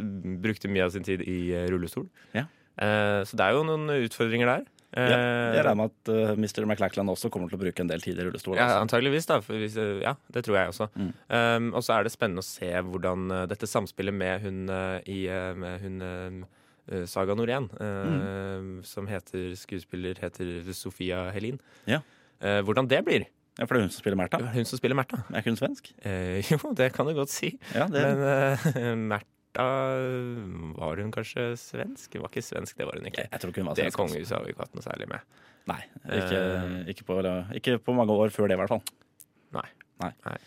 brukte 0.43 0.69
mye 0.71 0.85
av 0.85 0.93
sin 0.93 1.05
tid 1.05 1.23
i 1.25 1.53
rullestol. 1.71 2.07
Ja. 2.35 2.45
Eh, 2.77 3.21
så 3.27 3.37
det 3.37 3.45
er 3.45 3.57
jo 3.57 3.65
noen 3.67 3.89
utfordringer 4.03 4.49
der. 4.57 4.63
Ja, 4.67 4.79
Eh, 4.93 5.55
jeg 5.57 5.63
regner 5.65 5.77
med 5.79 5.89
at 5.89 6.09
uh, 6.13 6.35
Mr. 6.37 6.67
McLachlan 6.67 7.09
også 7.09 7.31
kommer 7.33 7.49
til 7.49 7.57
å 7.57 7.61
bruke 7.63 7.81
en 7.81 7.89
del 7.89 8.03
tid 8.03 8.19
i 8.19 8.25
rullestol. 8.27 8.53
ja, 8.59 8.67
altså. 8.67 8.83
antageligvis, 8.85 9.25
da. 9.25 9.39
For 9.41 9.57
hvis, 9.57 9.77
ja, 10.03 10.13
det 10.35 10.43
tror 10.45 10.59
jeg 10.59 10.73
også. 10.73 10.87
Mm. 10.93 11.07
Um, 11.33 11.69
og 11.73 11.85
så 11.85 11.95
er 11.95 12.05
det 12.05 12.13
spennende 12.13 12.43
å 12.43 12.45
se 12.45 12.69
hvordan 12.69 13.23
uh, 13.33 13.39
dette 13.49 13.69
samspillet 13.69 14.13
med 14.13 14.45
hun 14.45 14.59
uh, 14.69 14.99
i 15.09 15.23
uh, 15.33 15.55
med 15.57 15.81
hun 15.81 15.97
Saga 17.07 17.35
Norén, 17.35 17.69
Mm. 17.79 18.83
som 18.83 19.07
heter 19.07 19.53
skuespiller 19.55 20.19
heter 20.19 20.73
Sofia 20.73 21.29
Helin. 21.31 21.59
Ja. 21.87 22.01
Uh, 22.43 22.59
hvordan 22.65 22.87
det 22.91 23.03
blir. 23.05 23.25
Ja, 23.59 23.65
for 23.65 23.75
det 23.75 23.83
er 23.83 23.85
hun 23.85 23.93
som 23.93 24.01
spiller 24.01 24.17
Märtha. 24.17 24.39
Hun 24.51 24.65
som 24.65 24.79
spiller 24.79 24.95
Märtha. 24.97 25.21
Er 25.31 25.39
ikke 25.43 25.51
hun 25.53 25.59
svensk? 25.61 25.91
Eh, 26.03 26.41
jo, 26.51 26.57
det 26.75 26.89
kan 26.95 27.05
du 27.07 27.13
godt 27.13 27.29
si. 27.29 27.53
Ja, 27.75 27.85
det 27.87 28.01
Men 28.01 28.23
uh, 28.25 28.95
Märtha 29.13 29.67
Var 30.79 31.01
hun 31.03 31.11
kanskje 31.13 31.51
svensk? 31.61 32.15
Hun 32.17 32.23
var 32.25 32.31
ikke 32.33 32.41
svensk, 32.43 32.75
det 32.77 32.87
var 32.89 32.97
hun 32.97 33.05
ikke. 33.11 33.27
Jeg 33.29 33.39
tror 33.43 33.53
ikke 33.53 33.61
hun 33.61 33.69
var 33.69 33.77
svensk. 33.77 33.93
Det 33.93 33.99
kongehuset 34.01 34.35
har 34.37 34.43
vi 34.47 34.55
ikke 34.55 34.65
hatt 34.65 34.73
noe 34.75 34.85
særlig 34.85 35.07
med. 35.13 35.19
Nei, 35.69 35.79
ikke, 36.03 36.39
Eh. 36.41 36.89
ikke, 36.91 37.05
på, 37.07 37.19
ikke 37.55 37.77
på 37.79 37.93
mange 37.95 38.11
år 38.11 38.33
før 38.35 38.49
det, 38.49 38.57
i 38.57 38.59
hvert 38.59 38.73
fall. 38.73 38.81
Nei. 39.55 39.67
Nei. 40.01 40.09
Nei. 40.25 40.37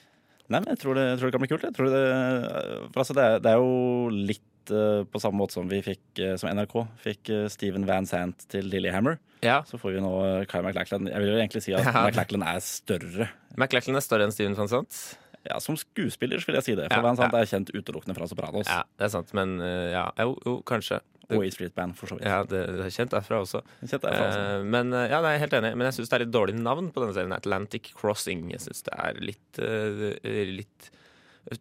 Nei, 0.51 0.59
men 0.61 0.69
jeg 0.75 0.79
tror, 0.83 0.95
det, 0.99 1.07
jeg 1.09 1.19
tror 1.23 1.31
det 1.31 1.35
kan 1.39 1.45
bli 1.47 1.49
kult. 1.55 1.63
Det, 1.65 1.73
for 1.79 3.01
altså, 3.01 3.15
det, 3.17 3.25
er, 3.25 3.39
det 3.47 3.55
er 3.55 3.63
jo 3.63 4.11
litt 4.13 4.45
eh, 4.75 5.03
på 5.11 5.21
samme 5.23 5.41
måte 5.41 5.57
som 5.57 5.69
vi 5.71 5.81
fikk, 5.85 6.03
eh, 6.23 6.35
som 6.41 6.51
NRK 6.53 6.75
fikk 7.03 7.33
eh, 7.35 7.45
Steven 7.53 7.87
Van 7.89 8.09
Sant 8.09 8.47
til 8.53 8.69
Lillehammer. 8.73 9.19
Ja. 9.45 9.61
Så 9.69 9.79
får 9.81 9.97
vi 9.97 10.03
nå 10.05 10.13
Kai 10.51 10.63
McLachlan. 10.63 11.11
Jeg 11.11 11.23
vil 11.23 11.35
jo 11.35 11.39
egentlig 11.39 11.63
si 11.67 11.77
at 11.77 11.85
Ja. 11.87 12.07
McLachlan 12.07 12.47
er 12.47 12.63
større. 12.65 13.31
McLachlan 13.57 14.01
er 14.01 14.05
større 14.05 14.29
enn 14.29 14.35
Steven 14.35 14.57
van 14.59 14.71
Sant. 14.73 15.01
Ja, 15.47 15.61
Som 15.63 15.79
skuespiller 15.79 16.43
vil 16.43 16.59
jeg 16.59 16.67
si 16.67 16.75
det. 16.79 16.89
For 16.91 16.99
Ja, 16.99 17.05
Van 17.07 17.19
Sant 17.19 17.35
ja. 17.35 17.45
er 17.45 17.51
kjent 17.51 17.71
utelukkende 17.71 18.17
fra 18.19 18.27
Sopranos. 18.27 18.67
Ja, 18.67 18.83
det 18.99 19.07
er 19.07 19.13
sant, 19.15 19.31
men 19.37 19.61
ja, 19.63 20.09
jo, 20.19 20.35
jo, 20.43 20.57
kanskje. 20.67 20.99
Og 21.35 21.43
i 21.43 21.51
Street 21.51 21.75
Band, 21.75 21.97
for 21.99 22.11
så 22.11 22.19
vidt. 22.19 22.27
Ja, 22.29 22.43
det, 22.47 22.61
det 22.77 22.85
er 22.87 22.93
kjent 22.95 23.15
derfra 23.15 23.41
også. 23.43 23.63
Kjent 23.83 24.05
derfra, 24.05 24.29
også. 24.29 24.43
Eh, 24.43 24.67
men 24.75 24.93
ja, 24.95 25.19
nei, 25.19 25.33
jeg 25.35 25.41
er 25.41 25.43
helt 25.43 25.57
enig. 25.59 25.73
Men 25.75 25.89
jeg 25.89 25.97
syns 25.99 26.13
det 26.13 26.19
er 26.19 26.23
litt 26.23 26.35
dårlig 26.35 26.55
navn 26.61 26.93
på 26.95 27.03
denne 27.03 27.17
serien. 27.17 27.35
Atlantic 27.35 27.91
Crossing. 27.99 28.47
Jeg 28.55 28.63
syns 28.63 28.87
det 28.87 28.95
er 28.95 29.19
litt 29.23 29.61
uh, 29.63 30.07
litt 30.53 30.91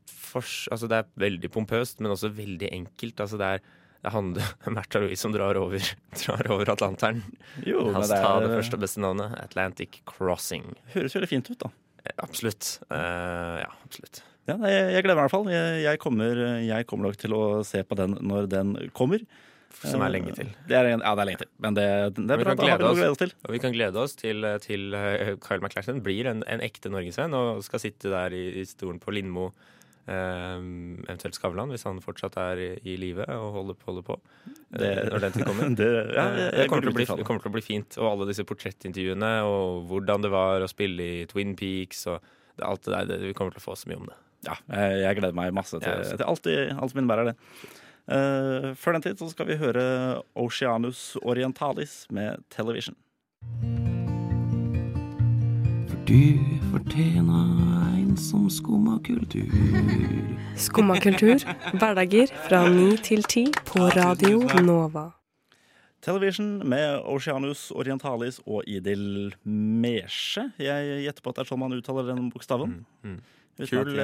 fors, 0.10 0.66
Altså, 0.74 0.90
det 0.92 1.00
er 1.02 1.10
veldig 1.26 1.52
pompøst, 1.54 2.02
men 2.02 2.14
også 2.14 2.32
veldig 2.36 2.72
enkelt. 2.74 3.20
Altså, 3.24 3.40
det 3.42 3.50
er 3.56 3.66
det 4.06 4.12
handler 4.14 4.52
om 4.70 4.76
Märtha 4.78 5.00
Louise 5.02 5.22
som 5.24 5.34
drar 5.34 5.58
over, 5.58 5.82
drar 6.22 6.52
over 6.54 6.70
Atlanteren. 6.76 7.24
Jo, 7.66 7.88
Han 7.90 8.04
men 8.04 8.10
det, 8.12 8.20
tar 8.22 8.44
det 8.44 8.52
er, 8.52 8.60
første 8.60 8.78
og 8.78 8.84
beste 8.86 9.02
navnet. 9.02 9.34
Atlantic 9.42 10.04
Crossing. 10.06 10.68
høres 10.94 11.18
veldig 11.18 11.32
fint 11.32 11.50
ut, 11.50 11.58
da. 11.64 11.72
Eh, 12.06 12.14
Absolutt. 12.22 12.76
Uh, 12.92 13.64
ja, 13.64 13.72
absolutt. 13.88 14.22
Ja, 14.46 14.60
jeg, 14.70 14.92
jeg 14.94 15.06
gleder 15.08 15.18
meg 15.18 15.24
i 15.24 15.24
hvert 15.24 15.34
fall. 15.34 15.50
Jeg, 15.50 15.82
jeg, 15.88 16.02
kommer, 16.04 16.42
jeg 16.62 16.86
kommer 16.86 17.10
nok 17.10 17.18
til 17.18 17.34
å 17.34 17.44
se 17.66 17.82
på 17.82 17.98
den 17.98 18.14
når 18.22 18.52
den 18.52 18.76
kommer. 18.94 19.26
Som 19.84 20.02
er 20.06 20.10
lenge 20.14 20.34
til. 20.38 20.48
Det 20.70 20.76
er, 20.80 20.88
ja, 20.94 20.98
det 20.98 21.22
er 21.22 21.28
lenge 21.30 21.42
til. 21.44 21.50
Men 21.62 21.76
det, 21.78 21.86
det 22.16 22.32
er 22.32 22.44
bra. 22.44 22.56
kan 22.56 22.62
Da 22.64 22.72
har 22.72 22.80
vi 22.80 22.86
noe 22.86 22.94
å 22.96 22.98
glede 22.98 23.12
oss 23.16 23.22
til. 23.22 23.34
Og 23.46 23.52
vi 23.56 23.60
kan 23.62 23.76
glede 23.76 24.02
oss 24.02 24.16
til, 24.18 24.48
til 24.64 24.94
eh, 24.98 25.34
Kyle 25.44 25.62
McClatchen 25.62 26.02
blir 26.06 26.30
en, 26.32 26.44
en 26.48 26.64
ekte 26.66 26.90
norgesvenn 26.94 27.36
og 27.38 27.64
skal 27.68 27.84
sitte 27.84 28.10
der 28.14 28.34
i, 28.34 28.44
i 28.62 28.66
stolen 28.70 29.02
på 29.04 29.14
Lindmo, 29.14 29.50
eh, 30.08 30.58
eventuelt 31.06 31.38
Skavlan, 31.38 31.70
hvis 31.74 31.86
han 31.88 32.00
fortsatt 32.04 32.38
er 32.42 32.62
i, 32.64 32.70
i 32.88 32.96
live 33.02 33.28
og 33.36 33.52
holder 33.60 33.78
på. 33.80 33.90
Holder 33.92 34.08
på 34.08 34.18
eh, 34.18 34.80
Det- 34.80 35.06
når 35.12 35.26
den 35.28 35.36
tid 35.38 35.46
kommer. 35.50 35.70
Det, 35.82 35.90
ja, 35.92 36.26
Eh, 36.26 36.40
jeg, 36.40 36.52
det, 36.52 36.60
jeg 36.64 36.70
kommer 36.72 36.88
til 36.88 36.94
å 36.94 36.98
bli, 37.00 37.08
kommer 37.30 37.42
til 37.46 37.52
å 37.52 37.56
bli 37.60 37.66
fint. 37.66 37.98
Og 38.02 38.10
alle 38.14 38.30
disse 38.32 38.46
portrettintervjuene 38.48 39.34
og 39.50 39.86
hvordan 39.92 40.26
det 40.26 40.32
var 40.34 40.66
å 40.66 40.72
spille 40.72 41.10
i 41.22 41.26
Twin 41.32 41.56
Peaks 41.60 42.06
og 42.12 42.22
det, 42.56 42.64
alt 42.66 42.86
det 42.88 42.94
der. 42.96 43.10
Det, 43.12 43.22
vi 43.30 43.34
kommer 43.38 43.52
til 43.56 43.62
å 43.64 43.68
få 43.70 43.76
så 43.80 43.92
mye 43.92 44.00
om 44.02 44.08
det. 44.12 44.18
Ja, 44.46 44.54
jeg, 45.02 45.16
gleder 45.18 45.34
meg 45.34 45.54
masse 45.58 45.80
til, 45.82 46.04
til 46.06 46.22
alt, 46.30 46.46
alt 46.78 46.94
min 46.98 47.08
bærer 47.10 47.32
det. 47.32 47.36
Eh, 48.06 48.74
før 48.78 48.94
den 48.94 49.02
tid 49.02 49.18
så 49.18 49.32
skal 49.32 49.48
vi 49.50 49.58
høre 49.58 50.22
Oceanus 50.38 51.16
Orientalis 51.26 52.06
med 52.14 52.44
Television. 52.54 52.96
For 55.90 55.98
du 56.06 56.38
fortjener 56.70 57.50
en 57.98 58.14
som 58.18 58.46
skumma 58.50 59.00
kultur. 59.06 59.50
Skumma 60.56 61.00
kultur, 61.02 61.42
hverdager 61.74 62.30
fra 62.46 62.68
ni 62.70 62.94
til 63.02 63.26
ti 63.26 63.48
på 63.66 63.90
Radio 63.98 64.46
Nova. 64.62 65.10
Television 66.06 66.60
med 66.70 67.02
Oceanus 67.10 67.72
Orientalis 67.74 68.38
og 68.46 68.68
Idil 68.70 69.34
Mesje. 69.44 70.52
Jeg 70.62 71.08
gjetter 71.08 71.26
på 71.26 71.34
at 71.34 71.40
det 71.40 71.48
er 71.48 71.50
sånn 71.50 71.64
man 71.66 71.74
uttaler 71.74 72.14
den 72.14 72.30
bokstaven. 72.30 72.84
Mm. 73.02 73.16
mm. 73.16 73.24
Kul. 73.66 73.96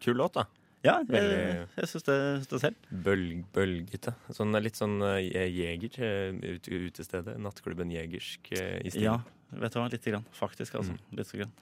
Kul 0.00 0.16
låt, 0.16 0.34
da. 0.40 0.48
Ja, 0.86 0.98
jeg, 1.02 1.08
Veldig- 1.10 1.66
jeg 1.80 1.88
syns 1.90 2.04
det, 2.06 2.16
det 2.52 2.60
selv. 2.62 2.76
Bølg, 3.04 3.40
bølgete. 3.54 4.12
Sånn, 4.30 4.54
litt 4.62 4.78
sånn 4.78 5.00
eh, 5.02 5.48
jeger. 5.50 5.98
eh, 5.98 6.54
Ut, 6.54 6.68
utestedet. 6.70 7.34
Nattklubben 7.42 7.90
Jegersk 7.90 8.52
i 8.54 8.62
i 8.86 9.02
Ja, 9.02 9.16
vet 9.50 9.74
du 9.74 9.80
hva, 9.80 9.88
lite 9.90 10.12
grann. 10.12 10.24
Faktisk, 10.38 10.76
altså. 10.78 10.94
Mm. 10.94 11.18
Litt 11.18 11.32
grann. 11.32 11.52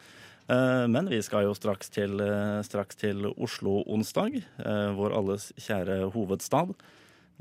Eh, 0.52 0.87
men 0.92 1.08
vi 1.08 1.23
skal 1.23 1.42
jo 1.49 1.54
straks 1.56 1.88
til, 1.90 2.20
eh, 2.20 2.61
straks 2.62 2.94
til 3.00 3.25
Oslo 3.37 3.82
onsdag, 3.88 4.37
eh, 4.61 4.92
vår 4.94 5.16
alles 5.16 5.49
kjære 5.58 6.12
hovedstad. 6.12 6.75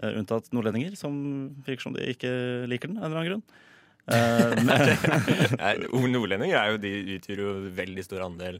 Eh, 0.01 0.15
unntatt 0.17 0.49
nordlendinger, 0.51 0.95
som 0.97 1.49
virker 1.67 1.81
som 1.81 1.93
de 1.93 2.07
ikke 2.07 2.67
liker 2.67 2.87
den 2.87 2.97
av 2.97 3.05
en 3.05 3.11
eller 3.11 3.21
annen 3.21 3.31
grunn. 3.35 3.43
Eh, 4.07 4.63
men, 4.67 6.11
Nordlendinger 6.13 6.57
er 6.57 6.71
jo, 6.71 6.77
de 6.81 6.91
utgjør 7.19 7.37
jo 7.43 7.53
veldig 7.77 8.03
stor 8.07 8.25
andel. 8.25 8.59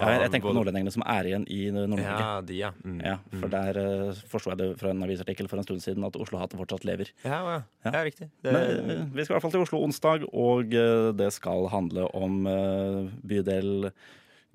Ja, 0.00 0.22
jeg, 0.24 0.32
tenker 0.32 0.50
på 0.50 0.54
nordlendingene 0.56 0.92
som 0.94 1.04
er 1.04 1.28
igjen 1.30 1.44
i 1.52 1.60
Nord-Norge. 1.74 2.06
Ja. 2.06 2.18
Ja, 2.20 2.30
de, 2.46 2.58
ja. 2.58 2.70
Mm. 2.82 3.00
for 3.36 3.48
mm. 3.48 3.54
der 3.54 3.80
uh, 3.80 4.22
forsto 4.32 4.52
jeg 4.52 4.60
det 4.60 4.68
fra 4.80 4.92
en 4.94 5.04
avisartikkel 5.06 5.50
for 5.50 5.60
en 5.60 5.66
stund 5.66 5.84
siden 5.84 6.06
at 6.08 6.18
Oslo-hatet 6.20 6.58
fortsatt 6.60 6.86
lever. 6.88 7.12
Ja, 7.24 7.40
ja. 7.44 7.58
Ja. 7.84 7.92
ja, 7.92 8.04
riktig. 8.06 8.30
Det, 8.42 8.54
Men 8.54 8.94
eh, 8.96 9.02
vi 9.14 9.26
skal 9.26 9.34
i 9.34 9.36
hvert 9.36 9.46
fall 9.46 9.54
til 9.56 9.66
Oslo 9.66 9.82
onsdag, 9.86 10.26
og 10.32 10.74
uh, 10.74 11.10
det 11.16 11.30
skal 11.36 11.68
handle 11.72 12.08
om 12.16 12.42
uh, 12.48 13.08
bydel 13.26 13.90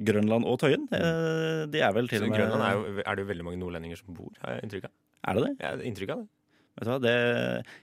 Grønland 0.06 0.48
og 0.50 0.60
Tøyen. 0.64 0.90
Uh, 0.92 1.66
de 1.72 1.84
er 1.86 1.96
vel 1.96 2.10
til 2.12 2.26
og 2.26 2.32
med 2.32 2.42
Grønland 2.42 2.66
er, 2.68 2.80
jo, 2.80 3.04
er 3.06 3.12
det 3.16 3.26
jo 3.26 3.34
veldig 3.34 3.50
mange 3.50 3.62
nordlendinger 3.62 4.02
som 4.02 4.16
bor, 4.18 4.34
har 4.44 4.58
jeg 4.58 4.68
inntrykk 4.68 4.90
av. 4.90 4.96
Er 5.26 5.38
det 5.38 5.46
det? 5.46 5.54
Ja, 5.64 5.76
inntrykk 5.90 6.16
av 6.16 6.24
det. 6.24 6.32
Vet 6.76 6.88
du 6.88 6.92
hva, 6.92 6.98
det, 7.00 7.12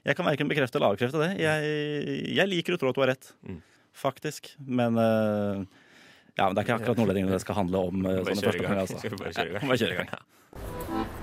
jeg 0.05 0.17
kan 0.17 0.27
verken 0.27 0.49
bekrefte 0.51 0.77
eller 0.77 0.93
avkrefte 0.93 1.21
det. 1.23 1.31
Jeg, 1.41 1.77
jeg 2.37 2.49
liker 2.51 2.75
å 2.75 2.81
tro 2.81 2.91
at 2.91 2.97
du 2.97 3.01
har 3.01 3.09
rett, 3.15 3.31
Mm. 3.41 3.57
faktisk. 3.97 4.51
Men 4.59 4.99
eh, 5.01 5.63
ja, 6.37 6.45
men 6.47 6.55
det 6.55 6.61
er 6.63 6.65
ikke 6.67 6.77
akkurat 6.81 6.97
nordlendingene 7.01 7.35
det 7.35 7.41
skal 7.43 7.55
handle 7.61 7.77
om. 7.89 8.05
eh, 8.05 8.21
Bare 8.23 8.35
sånn 8.35 8.45
kjøre 8.47 8.57
i 8.57 8.65
gang. 8.67 8.79
altså. 8.83 8.97
Bare 9.19 9.33
kjøre 9.33 9.49
i 9.49 9.53
gang? 9.53 9.61
Ja, 9.61 9.67
bare 9.67 9.81
kjøre 9.83 9.93
i 9.93 9.99
gang. 10.01 11.22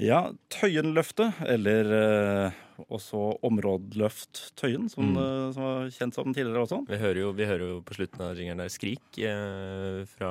Ja, 0.00 0.20
Tøyenløftet, 0.48 1.34
eller 1.44 1.90
eh, 1.96 2.58
også 2.88 3.20
Områdeløft 3.44 4.54
Tøyen, 4.56 4.86
som, 4.88 5.10
Mm. 5.12 5.18
eh, 5.20 5.52
som 5.52 5.62
var 5.66 5.90
kjent 5.92 6.14
som 6.16 6.32
tidligere 6.32 6.62
også. 6.64 6.78
Vi 6.88 6.96
hører, 6.96 7.20
jo, 7.20 7.32
vi 7.36 7.44
hører 7.44 7.66
jo 7.74 7.80
på 7.84 7.94
slutten 7.98 8.22
av 8.24 8.34
ringeren 8.38 8.62
der 8.62 8.70
'Skrik', 8.72 9.18
eh, 9.20 10.04
fra, 10.08 10.30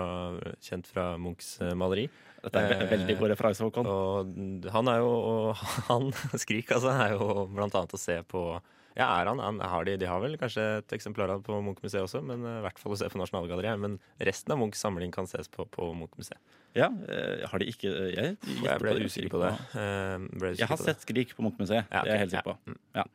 kjent 0.61 0.87
fra 0.89 1.17
Munchs 1.21 1.59
eh, 1.61 1.75
maleri. 1.77 2.09
Dette 2.41 2.55
er 2.55 2.69
ve- 2.69 2.81
Eh, 2.87 2.97
veldig 2.97 3.19
god 3.19 3.29
referanse, 3.35 3.61
Håkon. 3.61 3.85
Og 3.85 4.71
han 4.71 4.87
er 4.87 4.97
jo 5.03 5.09
og 5.11 5.55
Han, 5.89 6.11
Skrik, 6.39 6.71
altså, 6.71 6.89
er 6.89 7.11
jo 7.19 7.45
blant 7.53 7.75
annet 7.75 7.93
å 7.93 7.99
se 7.99 8.23
på 8.23 8.59
Ja, 8.99 9.07
er 9.21 9.29
han? 9.31 9.39
han 9.39 9.59
har 9.63 9.85
de, 9.87 9.95
de 10.01 10.07
har 10.09 10.19
vel 10.19 10.35
kanskje 10.41 10.63
et 10.81 10.93
eksemplar 10.97 11.31
av 11.31 11.43
på 11.45 11.55
Munch-museet 11.63 12.03
også, 12.03 12.19
men 12.25 12.43
eh, 12.43 12.57
i 12.59 12.63
hvert 12.67 12.81
fall 12.81 12.93
å 12.95 12.99
se 12.99 13.07
på 13.09 13.21
Nasjonalgalleriet. 13.21 13.79
Men 13.79 13.95
resten 14.27 14.51
av 14.53 14.59
Munchs 14.59 14.81
samling 14.83 15.13
kan 15.15 15.29
ses 15.29 15.47
på 15.53 15.65
på 15.71 15.89
Munch-museet. 15.95 16.39
Ja, 16.77 16.91
eh, 17.09 17.45
har 17.49 17.63
de 17.63 17.65
ikke 17.71 17.89
eh, 17.89 18.09
Jeg, 18.13 18.35
Jeg 18.61 18.81
ble 18.83 18.97
usikker 19.01 19.31
på 19.33 19.39
det. 19.41 19.53
Usikker 19.73 20.59
Jeg 20.59 20.67
har 20.69 20.75
på 20.77 20.83
det. 20.83 20.91
sett 20.91 21.05
Skrik 21.07 21.31
på 21.37 21.47
Munch-museet. 21.47 21.87
Ja, 21.89 22.03
Det 22.03 22.11
er 22.11 22.17
jeg 22.17 22.25
helt 22.27 22.35
sikker 22.35 22.51
på. 22.51 22.57
Mm. 22.69 22.81
Ja. 22.99 23.07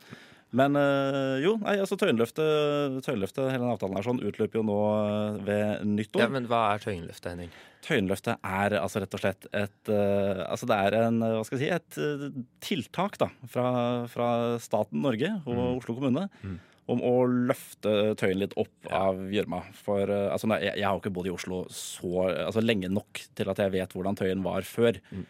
Men 0.54 0.76
eh, 0.78 1.40
jo, 1.42 1.56
nei, 1.64 1.72
altså 1.82 1.96
Tøyenløftet, 1.98 3.00
Tøyenløftet, 3.02 3.48
hele 3.50 3.64
den 3.64 3.72
avtalen 3.72 3.96
her 3.98 4.06
sånn, 4.06 4.20
utløper 4.22 4.60
jo 4.60 4.64
nå 4.68 4.76
eh, 4.94 5.38
ved 5.48 5.86
nyttår. 5.96 6.22
Ja, 6.22 6.28
men 6.30 6.46
hva 6.50 6.60
er 6.76 6.84
Tøyenløftet, 6.84 7.30
Henning? 7.32 7.50
Tøyenløftet 7.84 8.38
er 8.46 8.76
altså 8.78 9.02
rett 9.02 9.16
og 9.18 9.20
slett 9.20 9.48
et 9.52 9.90
uh, 9.92 10.44
Altså 10.46 10.64
det 10.70 10.76
er 10.86 10.94
en, 11.02 11.18
hva 11.20 11.42
skal 11.44 11.58
jeg 11.60 11.66
si, 11.66 11.74
et 11.74 11.98
uh, 12.00 12.38
tiltak 12.64 13.18
da, 13.20 13.28
fra, 13.50 13.66
fra 14.08 14.28
staten 14.62 15.02
Norge 15.04 15.34
og 15.42 15.52
Mm. 15.58 15.74
Oslo 15.82 15.98
kommune 15.98 16.28
Mm. 16.44 16.54
om 16.94 17.02
å 17.04 17.12
løfte 17.28 18.14
Tøyen 18.20 18.40
litt 18.40 18.54
opp 18.60 18.88
Ja. 18.88 19.02
av 19.10 19.20
gjørma. 19.32 19.62
For 19.84 20.06
uh, 20.08 20.30
altså, 20.32 20.48
nei, 20.54 20.62
jeg, 20.64 20.78
jeg 20.80 20.86
har 20.88 20.96
jo 20.96 21.02
ikke 21.02 21.12
bodd 21.18 21.28
i 21.28 21.34
Oslo 21.34 21.64
så 21.72 22.28
altså, 22.46 22.62
lenge 22.64 22.88
nok 22.92 23.20
til 23.36 23.50
at 23.52 23.60
jeg 23.66 23.72
vet 23.74 23.92
hvordan 23.98 24.16
Tøyen 24.22 24.44
var 24.46 24.62
før. 24.68 25.00
Mm. 25.12 25.26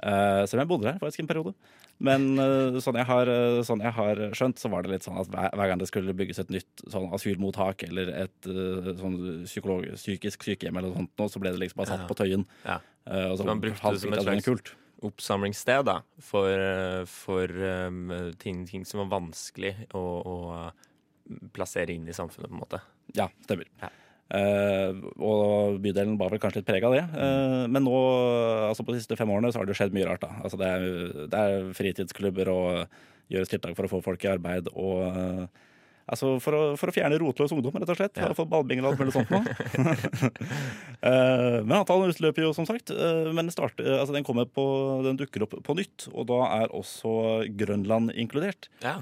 Eh, 0.00 0.42
selv 0.48 0.58
om 0.58 0.62
jeg 0.62 0.70
bodde 0.70 0.88
der 0.88 0.98
faktisk 1.00 1.20
en 1.22 1.28
periode. 1.28 1.52
Men 2.00 2.26
eh, 2.40 2.78
sånn, 2.80 2.96
jeg 2.96 3.08
har, 3.10 3.28
eh, 3.28 3.60
sånn 3.66 3.82
jeg 3.84 3.92
har 3.96 4.20
skjønt, 4.36 4.60
så 4.62 4.70
var 4.72 4.84
det 4.84 4.94
litt 4.94 5.06
sånn 5.06 5.18
at 5.20 5.28
hver, 5.32 5.52
hver 5.58 5.70
gang 5.72 5.82
det 5.82 5.88
skulle 5.90 6.14
bygges 6.16 6.40
et 6.40 6.52
nytt 6.54 6.84
sånn 6.88 7.10
asylmottak 7.16 7.84
eller 7.88 8.12
et 8.22 8.50
sånn 9.00 9.18
psykisk 9.46 10.46
sykehjem 10.48 10.80
eller 10.80 10.96
sånt, 10.96 11.24
så 11.28 11.42
ble 11.42 11.52
det 11.52 11.60
liksom 11.64 11.82
bare 11.82 11.92
satt 11.92 12.06
på 12.08 12.16
Tøyen. 12.16 12.46
Ja. 12.64 12.78
Og 13.10 13.36
så 13.36 13.42
Så 13.42 13.48
man 13.50 13.60
brukte 13.64 13.92
det 13.92 14.00
som 14.04 14.14
et 14.16 14.24
slags- 14.24 14.48
kult. 14.48 14.74
Oppsamlingssted 15.00 15.86
da, 15.88 15.94
for, 16.20 17.06
for 17.08 17.48
um, 17.88 18.10
ting, 18.36 18.66
ting 18.68 18.82
som 18.84 19.00
var 19.00 19.14
vanskelig 19.20 19.86
å, 19.96 20.02
å 20.28 21.48
plassere 21.56 21.94
inn 21.94 22.04
i 22.04 22.12
samfunnet, 22.12 22.50
på 22.50 22.56
en 22.58 22.60
måte. 22.60 22.80
Ja, 23.16 23.30
stemmer. 23.46 23.64
Ja. 23.80 23.88
Eh, 24.30 25.00
og 25.18 25.80
bydelen 25.82 26.18
var 26.20 26.30
vel 26.30 26.42
kanskje 26.42 26.60
litt 26.60 26.68
preg 26.68 26.86
av 26.86 26.96
det. 26.96 27.04
Eh, 27.06 27.64
men 27.70 27.86
nå, 27.86 27.96
altså 28.68 28.86
på 28.86 28.94
de 28.94 29.00
siste 29.02 29.18
fem 29.18 29.30
årene, 29.32 29.50
så 29.50 29.60
har 29.60 29.66
det 29.66 29.74
jo 29.74 29.80
skjedd 29.80 29.96
mye 29.96 30.10
rart. 30.10 30.26
da. 30.26 30.36
Altså 30.44 30.60
det, 30.60 30.68
er, 30.68 31.24
det 31.32 31.40
er 31.40 31.72
fritidsklubber 31.78 32.52
og 32.52 32.70
gjøres 33.30 33.50
tiltak 33.50 33.76
for 33.78 33.88
å 33.88 33.92
få 33.96 34.04
folk 34.12 34.28
i 34.28 34.32
arbeid. 34.36 34.72
og... 34.74 35.02
eh, 35.10 35.66
Altså 36.10 36.32
for 36.42 36.56
å, 36.56 36.60
for 36.78 36.90
å 36.90 36.94
fjerne 36.94 37.18
rotløs 37.22 37.52
ungdom, 37.54 37.76
rett 37.78 37.92
og 37.92 37.98
slett. 37.98 38.18
Ja. 38.18 38.32
Fått 38.34 38.50
ballbinger 38.50 38.82
og 38.82 38.92
alt 38.92 39.02
mulig 39.02 39.14
sånt. 39.14 39.30
Eh, 41.00 41.62
men 41.64 41.72
avtalen 41.78 42.10
utløper 42.12 42.44
jo, 42.44 42.50
som 42.52 42.66
sagt. 42.68 42.90
Uh, 42.92 43.30
men 43.32 43.48
starter, 43.48 43.86
altså 44.02 44.12
den, 44.12 44.26
på, 44.52 44.64
den 45.06 45.16
dukker 45.16 45.46
opp 45.46 45.54
på 45.64 45.76
nytt, 45.78 46.10
og 46.12 46.26
da 46.28 46.42
er 46.58 46.74
også 46.76 47.12
Grønland 47.56 48.12
inkludert. 48.20 48.68
Ja. 48.84 48.98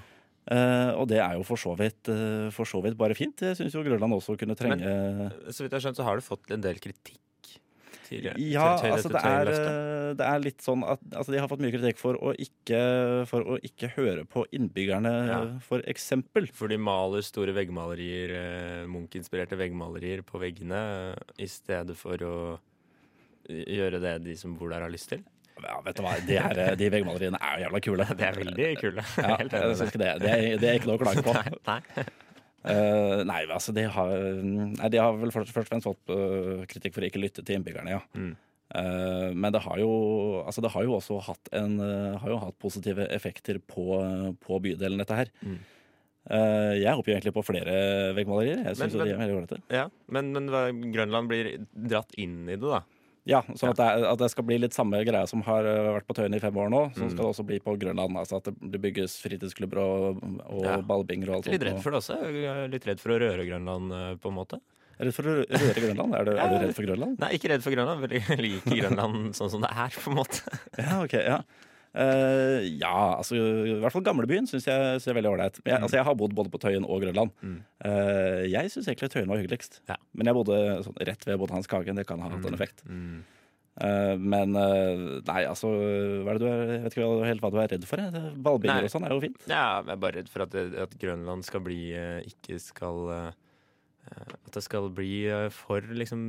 Eh, 0.51 0.91
og 0.97 1.09
det 1.11 1.19
er 1.21 1.35
jo 1.37 1.43
for 1.45 1.61
så 1.61 1.75
vidt, 1.77 2.09
eh, 2.09 2.49
for 2.55 2.65
så 2.65 2.81
vidt 2.83 2.97
bare 2.97 3.15
fint. 3.19 3.37
Jeg 3.45 3.57
syns 3.59 3.75
jo 3.77 3.83
Grønland 3.85 4.15
også 4.17 4.37
kunne 4.41 4.57
trenge 4.57 4.81
Men, 4.81 5.31
Så 5.53 5.61
vidt 5.65 5.73
jeg 5.75 5.81
har 5.81 5.85
skjønt, 5.91 5.97
så 6.01 6.05
har 6.07 6.17
du 6.17 6.23
fått 6.25 6.51
en 6.57 6.63
del 6.65 6.79
kritikk. 6.81 7.19
Ja, 8.09 8.79
Til- 8.81 8.91
altså 8.95 9.11
det 9.13 9.21
er, 9.21 9.49
eh, 9.53 10.15
det 10.17 10.25
er 10.25 10.39
litt 10.41 10.63
sånn 10.65 10.81
at 10.89 10.99
altså 11.13 11.29
De 11.35 11.39
har 11.43 11.49
fått 11.51 11.61
mye 11.61 11.75
kritikk 11.75 11.99
for 12.01 12.15
å 12.17 12.33
ikke, 12.41 13.27
for 13.29 13.45
å 13.45 13.59
ikke 13.61 13.91
høre 13.99 14.25
på 14.25 14.47
innbyggerne, 14.57 15.13
Ja. 15.29 15.59
for 15.61 15.81
eksempel. 15.85 16.49
For 16.51 16.69
de 16.69 16.79
maler 16.79 17.21
store 17.21 17.53
veggmalerier, 17.53 18.87
Munch-inspirerte 18.89 19.59
veggmalerier 19.61 20.23
på 20.25 20.41
veggene, 20.41 21.19
i 21.39 21.45
stedet 21.45 21.95
for 21.97 22.17
å 22.17 22.59
gjøre 23.47 24.01
det 24.01 24.25
de 24.25 24.35
som 24.35 24.57
bor 24.57 24.71
der, 24.71 24.81
har 24.81 24.91
lyst 24.91 25.11
til. 25.11 25.23
Ja, 25.65 25.77
vet 25.85 25.99
du 25.99 26.03
hva, 26.05 26.15
de, 26.29 26.39
her, 26.45 26.61
de 26.79 26.89
veggmaleriene 26.95 27.41
er 27.41 27.59
jo 27.59 27.67
jævla 27.67 27.81
kule. 27.87 28.07
Det 28.19 28.27
er 28.29 28.39
veldig 28.39 28.71
kule. 28.81 29.05
Ja, 29.19 29.37
Helt 29.41 29.57
jeg 29.59 29.77
synes 29.81 29.95
det. 29.95 30.11
Det 30.23 30.33
er, 30.33 30.49
det 30.61 30.71
er 30.71 30.81
ikke 30.81 30.91
noe 30.91 30.99
å 30.99 31.03
klage 31.05 31.25
på. 31.27 31.35
Nei, 31.71 31.81
nei. 31.97 32.09
Uh, 32.69 33.23
nei, 33.25 33.45
altså 33.55 33.73
de 33.73 33.85
har, 33.89 34.11
nei, 34.43 34.89
de 34.93 34.99
har 35.01 35.15
vel 35.17 35.31
først, 35.33 35.53
først 35.55 35.71
og 35.71 35.71
fremst 35.71 35.87
fått 35.87 36.11
uh, 36.11 36.67
kritikk 36.69 36.97
for 36.97 37.07
å 37.07 37.09
ikke 37.09 37.23
lytte 37.23 37.45
til 37.47 37.57
innbyggerne, 37.57 37.95
ja. 37.95 38.01
Mm. 38.19 38.33
Uh, 38.69 39.31
men 39.33 39.55
det 39.55 39.63
har, 39.65 39.79
jo, 39.81 39.93
altså 40.43 40.65
det 40.67 40.73
har 40.75 40.85
jo 40.85 40.97
også 40.99 41.21
hatt, 41.25 41.49
en, 41.57 41.79
eh, 41.81 42.19
har 42.21 42.35
jo 42.35 42.41
hatt 42.43 42.59
positive 42.61 43.07
effekter 43.15 43.63
på, 43.63 43.87
på 44.43 44.59
bydelen, 44.67 45.01
dette 45.01 45.21
her. 45.23 45.31
Mm. 45.41 45.61
Eh, 46.29 46.75
jeg 46.83 46.93
håper 46.93 47.09
jo 47.09 47.17
egentlig 47.17 47.35
på 47.39 47.45
flere 47.47 47.75
veggmalerier. 48.17 48.59
Jeg 48.61 48.77
Men- 48.77 48.77
synes 48.77 48.93
de 48.99 49.13
er 49.15 49.21
veldig 49.23 49.37
ålreite. 49.39 49.61
Ja, 49.73 49.87
men, 50.13 50.33
men 50.35 50.93
Grønland 50.93 51.31
blir 51.31 51.51
dratt 51.73 52.13
inn 52.21 52.43
i 52.49 52.57
det, 52.57 52.61
da. 52.69 52.83
Ja, 53.29 53.43
sånn 53.61 53.75
at 53.75 53.77
det, 53.77 53.87
at 54.09 54.19
det 54.23 54.31
skal 54.33 54.45
bli 54.49 54.57
litt 54.59 54.73
samme 54.73 55.03
greia 55.05 55.27
som 55.29 55.43
har 55.45 55.67
eh, 55.69 55.89
vært 55.99 56.07
på 56.09 56.15
Tøyen 56.17 56.35
i 56.35 56.41
fem 56.41 56.57
år 56.57 56.71
nå. 56.73 56.81
Sånn 56.97 57.11
Mm. 57.11 57.13
skal 57.13 57.25
det 57.27 57.33
også 57.35 57.45
bli 57.47 57.59
på 57.61 57.75
Grønland. 57.79 58.17
Altså 58.17 58.39
at 58.41 58.49
det 58.49 58.81
bygges 58.81 59.19
fritidsklubber 59.21 59.79
og, 59.85 60.23
og 60.49 60.65
Ja. 60.65 60.79
ballbinger 60.81 61.29
og 61.29 61.35
alt 61.37 61.47
Litt 61.53 61.61
sånt. 61.61 61.69
redd 61.69 61.83
for 61.85 61.91
det 61.93 62.01
også. 62.01 62.17
Jeg 62.25 62.49
er 62.49 62.69
Litt 62.73 62.87
redd 62.89 63.01
for 63.05 63.11
å 63.13 63.21
røre 63.21 63.45
Grønland, 63.47 63.93
eh, 63.93 64.15
på 64.17 64.33
en 64.33 64.39
måte. 64.41 64.61
Er 64.99 65.05
du 65.05 65.11
redd 65.11 65.15
for 65.15 65.29
å 65.29 65.35
røre 65.45 65.81
Grønland? 65.85 66.15
Er 66.19 66.25
du, 66.25 66.31
er 66.41 66.49
du 66.49 66.57
redd 66.65 66.75
for 66.75 66.83
Grønland? 66.89 67.19
Nei, 67.21 67.29
ikke 67.37 67.51
redd 67.53 67.63
for 67.63 67.71
Grønland. 67.77 68.01
Veldig 68.09 68.39
liker 68.41 68.81
Grønland 68.81 69.37
sånn 69.37 69.51
som 69.53 69.61
det 69.61 69.71
er, 69.77 69.93
på 70.01 70.11
en 70.11 70.17
måte. 70.25 70.41
Ja, 70.81 71.03
ok, 71.05 71.13
ja. 71.21 71.43
Eh, 71.99 72.67
ja, 72.79 73.17
altså 73.19 73.35
i 73.39 73.79
hvert 73.83 73.95
fall 73.95 74.05
gamlebyen 74.07 74.47
syns 74.47 74.69
jeg, 74.69 74.83
synes 74.99 75.09
jeg 75.09 75.15
er 75.15 75.19
veldig 75.19 75.33
ålreit. 75.33 75.57
Men 75.65 75.73
Jeg, 75.73 75.83
altså, 75.83 75.99
jeg 75.99 76.07
har 76.07 76.19
bodd 76.21 76.37
både 76.39 76.53
på 76.53 76.61
Tøyen 76.63 76.87
og 76.87 77.03
Grønland. 77.03 77.33
Mm. 77.43 77.57
Uh, 77.83 78.45
jeg 78.47 78.71
syns 78.75 78.87
egentlig 78.87 79.11
Tøyen 79.15 79.33
var 79.33 79.41
hyggeligst. 79.43 79.81
Ja. 79.91 79.99
Men 80.15 80.31
jeg 80.31 80.39
bodde 80.39 80.61
sånn, 80.87 81.01
rett 81.09 81.27
ved 81.27 81.41
Botanisk 81.43 81.75
hage. 81.75 81.97
Det 81.99 82.07
kan 82.07 82.23
ha 82.23 82.31
hatt 82.31 82.47
en 82.47 82.59
effekt. 82.59 82.85
Mm. 82.87 83.19
Uh, 83.79 84.15
men 84.19 84.55
nei, 84.55 85.43
altså 85.47 85.69
hva 85.71 86.33
er 86.33 86.39
det 86.39 86.43
du 86.43 86.47
er, 86.51 86.63
Jeg 86.73 86.81
vet 86.87 86.97
ikke 86.97 87.11
helt 87.29 87.45
hva 87.45 87.51
du 87.55 87.59
er 87.63 87.75
redd 87.75 87.91
for. 87.91 88.05
jeg. 88.05 88.33
Ballbinger 88.47 88.87
og 88.87 88.95
sånn 88.95 89.09
er 89.09 89.15
jo 89.17 89.21
fint. 89.27 89.43
Ja, 89.51 89.67
jeg 89.83 89.95
er 89.97 90.01
bare 90.07 90.19
redd 90.21 90.33
for 90.33 90.47
at, 90.47 90.57
at 90.87 90.97
Grønland 91.03 91.47
skal 91.47 91.63
bli 91.67 91.83
Ikke 92.31 92.63
skal 92.63 93.05
At 94.09 94.55
det 94.57 94.63
skal 94.65 94.89
bli 94.95 95.27
eh, 95.29 95.49
for 95.55 95.85
liksom 95.85 96.21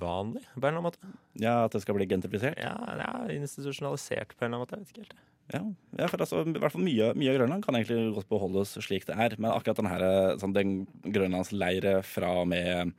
vanlig, 0.00 0.44
på 0.54 0.62
en 0.62 0.70
eller 0.70 0.78
annen 0.78 0.88
måte. 0.88 1.10
Ja, 1.40 1.64
At 1.66 1.76
det 1.76 1.82
skal 1.84 1.98
bli 1.98 2.08
gentrifisert. 2.10 2.58
Ja, 2.60 2.76
ja 3.00 3.12
institusjonalisert 3.36 4.36
på 4.36 4.46
en 4.46 4.54
eller 4.54 4.62
annen 4.62 4.66
måte. 4.66 4.78
Jeg 4.78 4.86
vet 4.86 4.94
ikke 4.94 5.06
helt. 5.08 5.26
Ja, 5.50 5.60
ja 5.98 6.06
for 6.10 6.22
altså, 6.22 6.44
i 6.46 6.58
hvert 6.62 6.74
fall 6.74 6.84
mye, 6.86 7.10
mye 7.18 7.32
av 7.32 7.40
Grønland 7.40 7.64
kan 7.66 7.76
egentlig 7.78 8.14
godt 8.14 8.28
beholdes 8.30 8.76
slik 8.86 9.06
det 9.08 9.16
er. 9.18 9.34
Men 9.38 9.50
akkurat 9.52 9.80
denne, 9.80 9.94
her, 9.94 10.04
sånn, 10.42 10.54
den 10.56 10.74
grønlandsleire 11.02 11.96
fra 12.06 12.30
og 12.42 12.50
med 12.52 12.92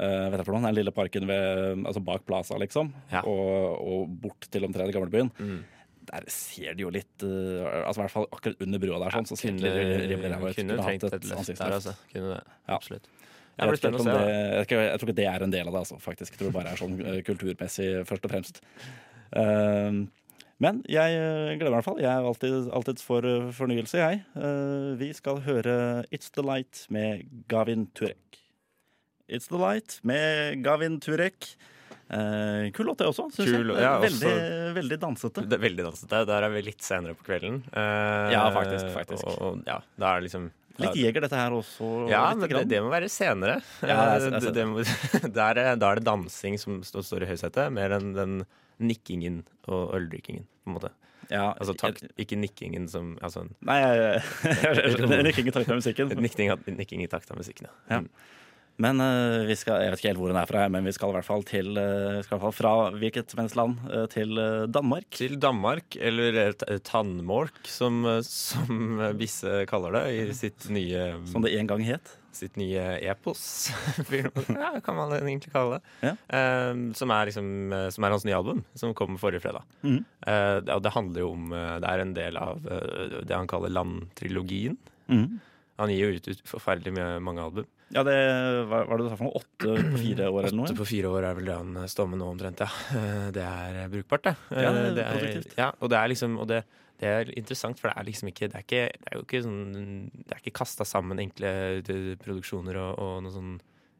uh, 0.00 0.26
vet 0.32 0.40
jeg 0.40 0.46
for 0.46 0.56
noe, 0.56 0.64
den 0.64 0.78
lille 0.78 0.94
parken 0.96 1.28
ved, 1.28 1.84
altså 1.84 2.02
bak 2.04 2.24
Plaza, 2.28 2.58
liksom, 2.62 2.92
Ja. 3.12 3.22
og, 3.28 3.80
og 3.84 4.14
bort 4.24 4.48
til 4.52 4.64
omtrent 4.68 4.94
gamlebyen. 4.96 5.32
Mm. 5.36 5.64
Der 6.06 6.26
ser 6.30 6.76
de 6.78 6.84
jo 6.84 6.90
litt 6.94 7.24
uh, 7.26 7.66
Altså 7.82 7.98
i 7.98 8.02
hvert 8.04 8.12
fall 8.12 8.28
akkurat 8.30 8.60
under 8.62 8.82
brua 8.82 9.00
der, 9.02 9.16
sånn, 9.16 9.26
så 9.26 9.38
Kunne, 9.42 9.72
rimelig 10.06 10.32
ræva 10.32 10.52
ut. 10.52 10.58
kunne 10.60 10.76
trengt 10.80 11.06
et 11.10 11.30
løft 11.32 11.50
der, 11.50 11.78
altså. 11.80 11.96
Kunne 12.12 12.36
det. 12.36 12.42
Ja. 12.46 12.76
Absolutt. 12.78 13.08
Jeg, 13.56 13.64
Det 13.64 13.72
vet 13.72 13.84
ikke 13.88 14.00
om 14.00 14.06
det, 14.06 14.14
jeg, 14.14 14.52
tror 14.52 14.62
ikke, 14.66 14.80
jeg 14.90 14.98
tror 15.00 15.08
ikke 15.08 15.16
det 15.22 15.26
er 15.32 15.42
en 15.46 15.50
del 15.54 15.66
av 15.68 15.72
det, 15.72 15.80
altså, 15.86 15.96
faktisk. 16.02 16.32
Jeg 16.34 16.38
tror 16.42 16.50
det 16.50 16.56
bare 16.58 16.72
er 16.74 16.80
sånn 16.82 16.96
eh, 17.00 17.20
kulturmessig, 17.24 17.86
først 18.08 18.26
og 18.28 18.32
fremst. 18.34 18.60
Eh, 19.32 20.00
men 20.64 20.78
jeg 20.88 21.16
eh, 21.20 21.52
gleder 21.56 21.68
meg 21.68 21.72
i 21.72 21.76
hvert 21.78 21.88
fall. 21.88 22.00
Jeg 22.00 22.10
er 22.12 22.26
alltid, 22.30 22.54
alltid 22.76 23.00
for 23.04 23.26
eh, 23.28 23.48
fornyelse, 23.56 23.98
jeg. 24.00 24.20
Eh, 24.36 24.90
vi 25.00 25.08
skal 25.16 25.40
høre 25.44 25.76
It's 26.12 26.30
The 26.36 26.44
Light 26.44 26.84
med 26.92 27.24
Gavin 27.52 27.86
Turek. 27.96 28.42
It's 29.28 29.48
The 29.50 29.58
Light 29.60 29.98
med 30.06 30.62
Gavin 30.64 31.00
Turek. 31.02 31.50
Eh, 32.06 32.68
kul 32.76 32.86
låt, 32.86 33.00
det 33.00 33.08
også, 33.10 33.26
syns 33.34 33.50
jeg. 33.50 33.64
Ja, 33.82 33.96
veldig, 34.04 34.28
også- 34.30 34.74
veldig 34.76 34.98
dansete. 35.02 35.42
Er 35.48 35.64
veldig 35.64 35.88
dansete. 35.88 36.20
Der 36.28 36.44
er 36.46 36.52
vi 36.54 36.62
litt 36.68 36.84
senere 36.86 37.16
på 37.18 37.26
kvelden. 37.32 37.62
Eh, 37.72 38.30
Ja, 38.36 38.44
faktisk, 38.54 38.86
faktisk. 38.94 39.26
Og, 39.26 39.40
og, 39.42 39.64
ja, 39.66 39.80
da 39.98 40.12
er 40.14 40.20
det 40.20 40.28
liksom 40.30 40.50
Litt 40.82 40.96
jeger, 40.98 41.20
dette 41.24 41.36
her 41.38 41.50
også. 41.56 41.88
Ja, 42.10 42.34
men 42.34 42.48
det, 42.50 42.62
det 42.68 42.82
må 42.84 42.90
være 42.92 43.08
senere. 43.12 43.62
Ja, 43.82 44.18
jeg- 44.18 44.26
jeg 44.26 44.32
Eh, 44.32 44.40
det, 44.40 44.54
det 44.54 44.66
må, 44.68 44.82
der, 45.40 45.58
er- 45.62 45.76
da 45.80 45.90
er 45.92 46.00
det 46.00 46.04
dansing 46.04 46.58
som 46.60 46.82
står, 46.82 47.02
i 47.22 47.30
høysetet, 47.32 47.72
mer 47.72 47.90
enn 47.96 48.12
den 48.14 48.36
nikkingen 48.78 49.42
og 49.68 49.94
øldrikkingen, 49.96 50.44
på 50.64 50.68
en 50.70 50.74
måte. 50.76 50.90
ja, 51.30 51.52
Altså 51.58 51.74
takt, 51.74 52.04
ikke 52.20 52.36
nikkingen 52.38 52.88
som 52.88 53.16
Altså 53.24 53.46
Nei, 53.64 53.78
jeg, 53.80 54.22
jeg, 54.44 54.56
jeg, 54.62 55.24
jeg 55.24 55.34
takt 55.56 55.70
av 55.72 55.76
musikken. 55.80 56.08
nikking, 56.20 56.52
nikking 56.76 57.02
i 57.02 57.08
takt 57.08 57.30
av 57.32 57.36
musikken, 57.40 57.66
ja. 57.66 57.96
Ja. 57.96 58.02
Men 58.82 59.00
uh, 59.00 59.46
vi 59.48 59.54
skal, 59.56 59.80
jeg 59.86 59.92
vet 59.94 60.00
ikke 60.02 60.10
helt 60.10 60.20
hvor 60.20 60.28
den 60.32 60.36
er 60.40 60.48
fra, 60.50 60.66
men 60.68 60.84
vi 60.84 60.92
skal 60.92 61.08
i 61.08 61.14
hvert 61.16 61.24
fall 61.24 61.44
til 61.48 61.70
uh, 61.78 62.18
skal 62.20 62.34
i 62.36 62.36
hvert 62.36 62.44
fall 62.44 62.56
fra 62.58 62.72
hvilket 63.00 63.32
som 63.32 63.40
helst 63.40 63.56
land 63.56 63.78
uh, 63.88 64.04
til 64.12 64.36
Danmark. 64.74 65.06
Til 65.16 65.38
Danmark, 65.40 65.96
eller 65.96 66.52
tannmork, 66.84 67.56
som, 67.72 68.02
som 68.26 69.00
Bisse 69.16 69.62
kaller 69.70 69.96
det 69.96 70.04
i 70.12 70.22
sitt 70.36 70.68
nye 70.72 71.06
Som 71.30 71.46
det 71.46 71.54
en 71.56 71.70
gang 71.72 71.84
het. 71.88 72.12
sitt 72.36 72.58
nye 72.60 72.82
epos, 73.00 73.70
ja, 74.12 74.74
kan 74.84 74.98
man 74.98 75.14
egentlig 75.16 75.48
kalle 75.54 75.78
det. 75.78 76.10
Ja. 76.10 76.10
Som, 76.92 77.14
er 77.16 77.30
liksom, 77.30 77.46
som 77.94 78.04
er 78.04 78.12
hans 78.12 78.26
nye 78.28 78.36
album, 78.36 78.60
som 78.76 78.92
kom 78.98 79.16
forrige 79.16 79.40
fredag. 79.40 79.64
Mm. 79.80 80.02
Det- 80.20 80.76
det 80.84 80.92
handler 80.92 81.22
jo 81.24 81.30
om 81.32 81.48
Det 81.80 81.88
er 81.88 82.02
en 82.04 82.12
del 82.12 82.36
av 82.36 82.60
det 82.60 83.32
han 83.32 83.48
kaller 83.48 83.72
landtrilogien. 83.72 84.76
Mm. 85.08 85.38
Han 85.80 85.90
gir 85.94 86.10
jo 86.10 86.18
ut, 86.20 86.28
ut 86.28 86.44
forferdelig 86.52 86.92
mye, 86.98 87.16
mange 87.24 87.40
album. 87.48 87.66
Ja, 87.94 88.02
det 88.02 88.14
hva 88.66 88.80
var 88.88 88.98
det 88.98 89.04
du 89.06 89.10
sa 89.12 89.16
for 89.20 89.28
noe? 89.28 89.38
Åtte 89.38 89.74
på 89.92 90.00
fire 90.02 90.26
år 90.32 90.40
eller 90.48 90.56
noe? 90.58 90.66
Åtte 90.66 90.74
på 90.80 90.86
fire 90.88 91.10
år 91.12 91.26
er 91.28 91.36
vel 91.38 91.46
det 91.46 91.54
han 91.60 91.76
står 91.92 92.08
med 92.10 92.18
nå, 92.18 92.30
omtrent. 92.34 92.64
ja. 92.64 92.66
Eh, 92.98 93.28
Det 93.36 93.44
er 93.46 93.78
eh, 93.84 93.90
brukbart, 93.92 94.24
det. 94.26 94.34
Eh, 94.50 94.62
Ja, 94.64 94.72
det 94.74 94.82
er 94.82 94.96
det 94.96 95.04
er, 95.04 95.20
produktivt. 95.20 95.54
ja, 95.60 95.68
og 95.78 95.92
det 95.92 96.00
er 96.00 96.10
liksom 96.10 96.34
og 96.42 96.48
det, 96.50 96.58
det 96.98 97.12
er 97.12 97.30
interessant, 97.38 97.78
for 97.78 97.92
det 97.92 97.96
er 98.00 98.08
liksom 98.08 98.28
ikke 98.32 98.48
Det 98.50 98.58
er, 98.58 98.66
ikke, 98.66 98.82
det 99.04 99.12
er 99.12 99.16
jo 99.20 99.24
ikke 99.26 99.42
sånn 99.44 99.62
Det 100.16 100.34
er 100.34 100.42
ikke 100.42 100.56
kasta 100.58 100.84
sammen 100.88 101.22
enkle 101.22 101.54
eh, 101.78 102.12
produksjoner 102.24 102.80
og, 102.82 102.92
og 102.98 103.16
noe 103.26 103.34
sånn 103.36 103.56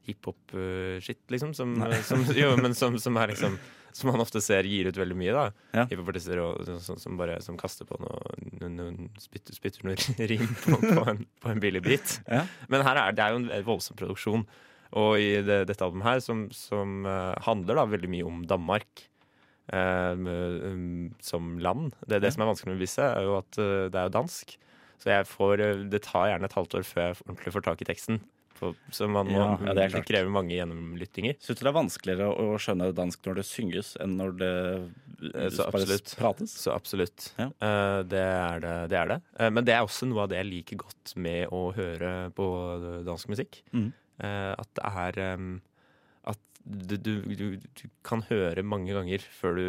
hiphop-shit, 0.06 1.18
liksom. 1.34 1.54
Som, 1.54 1.76
som, 2.06 2.22
jo, 2.36 2.52
men 2.62 2.74
som, 2.78 2.94
som 3.02 3.16
er 3.18 3.32
liksom 3.34 3.56
Som 3.98 4.12
man 4.12 4.20
ofte 4.20 4.42
ser 4.44 4.68
gir 4.68 4.90
ut 4.90 4.98
veldig 5.00 5.16
mye, 5.16 5.32
da. 5.32 5.46
Ja. 5.72 5.86
Hiphopartister 5.90 6.40
sånn 6.66 6.82
som, 6.84 7.00
som 7.00 7.16
bare 7.16 7.38
som 7.44 7.56
kaster 7.60 7.88
på 7.88 7.96
noe, 8.02 8.36
noe, 8.60 8.70
noe 8.76 9.22
spytter, 9.22 9.56
spytter 9.56 9.86
noe 9.88 9.96
rim 10.30 10.46
på, 10.62 10.76
på, 10.82 11.02
en, 11.14 11.24
på 11.42 11.52
en 11.52 11.62
billig 11.62 11.84
bit. 11.86 12.18
Ja. 12.36 12.42
Men 12.72 12.82
her 12.84 12.98
er 13.00 13.14
det 13.16 13.22
er 13.22 13.32
jo 13.32 13.42
en 13.44 13.66
voldsom 13.66 13.96
produksjon. 13.98 14.42
Og 14.96 15.18
i 15.18 15.40
det, 15.44 15.62
dette 15.70 15.84
albumet 15.84 16.06
her, 16.06 16.22
som, 16.24 16.46
som 16.54 17.06
uh, 17.08 17.32
handler 17.46 17.78
da 17.78 17.86
veldig 17.90 18.10
mye 18.12 18.26
om 18.28 18.42
Danmark 18.48 19.06
Um, 19.66 20.26
um, 20.30 21.14
som 21.18 21.56
land 21.58 21.88
Det, 22.06 22.20
det 22.22 22.30
som 22.30 22.44
er 22.44 22.50
vanskelig 22.52 22.70
med 22.70 22.84
Visse, 22.84 23.02
er 23.02 23.24
jo 23.26 23.32
at 23.40 23.56
uh, 23.58 23.88
det 23.90 23.98
er 23.98 24.06
jo 24.06 24.12
dansk. 24.14 24.52
Så 25.02 25.10
jeg 25.10 25.26
får, 25.26 25.62
det 25.90 26.04
tar 26.06 26.28
gjerne 26.30 26.46
et 26.46 26.54
halvt 26.54 26.76
år 26.78 26.86
før 26.86 27.02
jeg 27.02 27.16
ordentlig 27.26 27.54
får 27.56 27.64
tak 27.66 27.82
i 27.82 27.88
teksten. 27.88 28.20
For, 28.56 28.76
så 28.94 29.08
man 29.10 29.28
må, 29.28 29.40
Ja, 29.40 29.74
det 29.76 29.88
er 29.90 30.06
krever 30.06 30.32
mange 30.32 30.56
gjennomlyttinger. 30.56 31.36
Syns 31.44 31.60
du 31.60 31.64
det 31.66 31.72
er 31.72 31.76
vanskeligere 31.76 32.30
å 32.32 32.56
skjønne 32.62 32.92
dansk 32.96 33.26
når 33.28 33.40
det 33.40 33.46
synges, 33.48 33.92
enn 34.02 34.16
når 34.20 34.38
det 34.40 34.54
Eh, 35.34 35.50
så 35.50 35.62
absolutt. 35.62 36.16
prates? 36.18 36.52
Så 36.52 36.72
absolutt. 36.72 37.34
Ja. 37.36 37.46
Uh, 37.46 38.02
det, 38.04 38.20
er 38.20 38.60
det, 38.60 38.74
det 38.92 38.98
er 39.00 39.12
det. 39.14 39.20
Uh, 39.40 39.48
men 39.50 39.64
det 39.64 39.74
er 39.76 39.84
også 39.84 40.08
noe 40.08 40.26
av 40.26 40.32
det 40.32 40.40
jeg 40.40 40.50
liker 40.50 40.82
godt 40.84 41.14
med 41.16 41.52
å 41.54 41.70
høre 41.76 42.12
på 42.36 42.46
dansk 43.06 43.32
musikk. 43.32 43.62
Mm. 43.72 43.88
Uh, 44.20 44.52
at 44.56 44.70
det 44.76 44.92
er 45.04 45.18
um, 45.36 45.50
At 46.32 46.40
du, 46.64 46.96
du, 46.96 47.12
du, 47.36 47.48
du 47.60 47.84
kan 48.06 48.24
høre 48.30 48.64
mange 48.64 48.92
ganger 48.96 49.24
før 49.40 49.60
du 49.60 49.66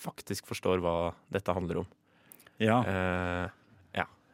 faktisk 0.00 0.48
forstår 0.48 0.80
hva 0.80 1.12
dette 1.32 1.54
handler 1.54 1.82
om. 1.82 1.88
Ja. 2.60 2.80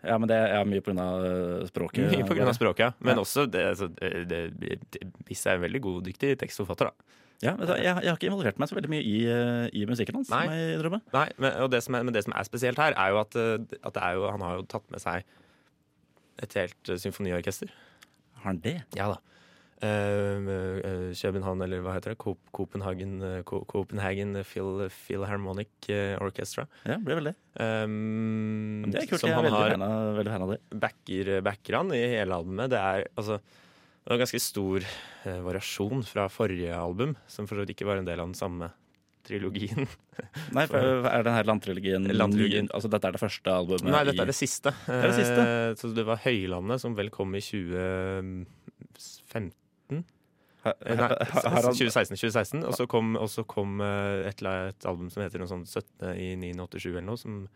Ja, 0.07 0.17
men 0.23 0.31
det 0.31 0.39
er 0.39 0.65
mye 0.69 0.83
av 1.03 1.27
eh, 1.27 1.67
språket. 1.69 2.11
mye 2.13 2.27
på 2.29 2.37
grunn 2.39 2.51
av 2.51 2.57
språket, 2.57 2.83
ja. 2.87 2.91
Men 3.01 3.17
Ja. 3.17 3.23
også 3.25 3.47
det, 3.51 3.63
altså, 3.75 3.89
det, 3.91 4.41
det 4.61 5.05
Bisse 5.27 5.51
er 5.51 5.59
en 5.59 5.65
veldig 5.67 5.81
god, 5.83 6.03
dyktig 6.07 6.37
tekstforfatter, 6.41 6.91
da. 6.93 7.13
Ja, 7.45 7.53
men 7.59 7.69
jeg, 7.69 7.85
jeg 7.85 8.09
har 8.09 8.17
ikke 8.17 8.31
involvert 8.31 8.59
meg 8.61 8.71
så 8.71 8.77
veldig 8.79 8.91
mye 8.95 9.05
i, 9.05 9.17
eh, 9.29 9.67
i 9.77 9.85
musikken 9.89 10.17
hans. 10.17 10.31
Nei. 10.33 10.47
jeg. 10.49 11.03
Nei, 11.13 11.27
men, 11.43 11.59
det 11.73 11.83
som 11.85 11.99
er, 11.99 12.07
men 12.09 12.15
det 12.17 12.25
som 12.25 12.33
er 12.33 12.49
spesielt 12.49 12.81
her, 12.81 12.97
er 12.97 13.13
jo 13.13 13.21
at, 13.21 13.37
eh, 13.37 13.59
at 13.83 13.97
det 13.99 14.05
er 14.07 14.17
jo, 14.17 14.25
han 14.31 14.45
har 14.47 14.57
jo 14.61 14.65
tatt 14.73 14.87
med 14.95 15.03
seg 15.05 15.27
et 16.41 16.57
helt 16.57 16.93
symfoniorkester. 17.01 17.73
Har 18.41 18.53
han 18.53 18.61
det? 18.65 18.79
Ja 18.97 19.11
da. 19.13 19.21
Eh, 19.85 20.49
eh, 20.49 21.11
København, 21.13 21.61
eller 21.67 21.83
hva 21.85 21.93
heter 21.99 22.15
det? 22.15 22.19
Cop 22.23 22.41
Copenhagen, 22.57 23.19
eh, 23.23 23.43
Copenhagen 23.45 24.33
Phil 24.49 24.87
Philharmonic 24.89 25.91
Orchestra. 26.25 26.65
Ja, 26.89 26.97
blir 26.97 27.21
vel 27.21 27.29
det. 27.33 27.37
Um, 27.61 28.87
det 28.89 29.03
er 29.03 29.11
kult. 29.11 29.21
som 29.21 29.29
Jeg 29.31 29.37
er 29.37 29.45
veldig 29.45 29.61
har 29.61 29.75
fan, 29.77 29.85
av, 29.85 30.17
veldig 30.17 30.33
fan 30.33 30.47
av 30.47 30.55
det. 30.55 30.61
backer, 30.87 31.35
backer 31.45 31.77
han 31.81 31.93
i 31.93 32.01
hele 32.17 32.41
albumet. 32.41 32.73
Det 32.73 32.81
er 32.81 33.05
altså 33.17 33.41
det 34.07 34.13
var 34.13 34.21
en 34.21 34.23
ganske 34.23 34.39
stor 34.39 34.85
eh, 35.27 35.39
variasjon 35.43 36.05
fra 36.07 36.29
forrige 36.31 36.71
album, 36.71 37.17
som 37.27 37.49
for 37.51 37.59
så 37.59 37.65
vidt 37.65 37.73
ikke 37.75 37.89
var 37.89 37.99
en 37.99 38.07
del 38.07 38.21
av 38.23 38.29
den 38.29 38.37
samme 38.39 38.69
trilogien. 39.27 39.89
Nei, 40.55 40.63
for 40.71 40.79
Er 41.11 41.25
det 41.25 41.27
denne 41.27 41.43
landtrilogien 41.49 42.07
Landtrilogien. 42.15 42.69
Altså, 42.71 42.87
dette 42.93 43.09
er 43.11 43.17
det 43.17 43.21
første 43.25 43.51
albumet 43.51 43.91
Nei, 43.91 44.05
dette 44.07 44.23
er 44.23 44.31
det 44.31 44.37
siste. 44.39 44.71
er 44.87 45.09
det 45.11 45.17
siste? 45.19 45.43
Eh, 45.43 45.73
Så 45.81 45.91
det 45.97 46.05
var 46.07 46.23
Høylandet, 46.23 46.79
som 46.85 46.95
vel 46.95 47.11
kom 47.11 47.35
i 47.35 47.43
2015. 47.43 49.51
Ha- 50.67 50.73
Eh, 50.83 50.97
ha- 50.99 51.09
Nei, 51.09 51.27
ha- 51.31 51.41
har 51.49 51.63
han- 51.63 51.75
2016, 51.79 52.17
2016. 52.19 52.65
Og 52.67 52.75
så 52.75 52.87
kom, 52.91 53.15
og 53.17 53.29
så 53.31 53.45
kom 53.47 53.81
eh, 53.81 54.27
et, 54.27 54.43
et 54.43 54.87
album 54.91 55.11
som 55.11 55.23
heter 55.23 55.39
noe 55.39 55.47
sånt 55.47 55.69
17. 55.71 56.11
i 56.19 56.35
987 56.37 56.91
eller 56.91 57.07
noe, 57.07 57.17
som 57.21 57.49